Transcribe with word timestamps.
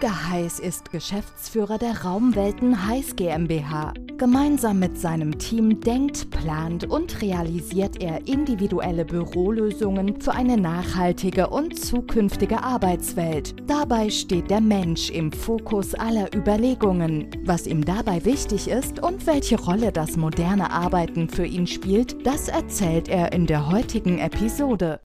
Holger 0.00 0.30
Heiß 0.30 0.60
ist 0.60 0.92
Geschäftsführer 0.92 1.76
der 1.76 2.04
Raumwelten 2.04 2.86
Heiß 2.86 3.16
GmbH. 3.16 3.94
Gemeinsam 4.16 4.78
mit 4.78 4.96
seinem 4.96 5.36
Team 5.40 5.80
denkt, 5.80 6.30
plant 6.30 6.84
und 6.84 7.20
realisiert 7.20 8.00
er 8.00 8.28
individuelle 8.28 9.04
Bürolösungen 9.04 10.20
für 10.20 10.30
eine 10.30 10.56
nachhaltige 10.56 11.50
und 11.50 11.76
zukünftige 11.76 12.62
Arbeitswelt. 12.62 13.56
Dabei 13.66 14.08
steht 14.08 14.50
der 14.50 14.60
Mensch 14.60 15.10
im 15.10 15.32
Fokus 15.32 15.96
aller 15.96 16.32
Überlegungen. 16.32 17.30
Was 17.44 17.66
ihm 17.66 17.84
dabei 17.84 18.24
wichtig 18.24 18.68
ist 18.68 19.02
und 19.02 19.26
welche 19.26 19.60
Rolle 19.60 19.90
das 19.90 20.16
moderne 20.16 20.70
Arbeiten 20.70 21.28
für 21.28 21.44
ihn 21.44 21.66
spielt, 21.66 22.24
das 22.24 22.46
erzählt 22.46 23.08
er 23.08 23.32
in 23.32 23.46
der 23.46 23.68
heutigen 23.68 24.18
Episode. 24.18 25.00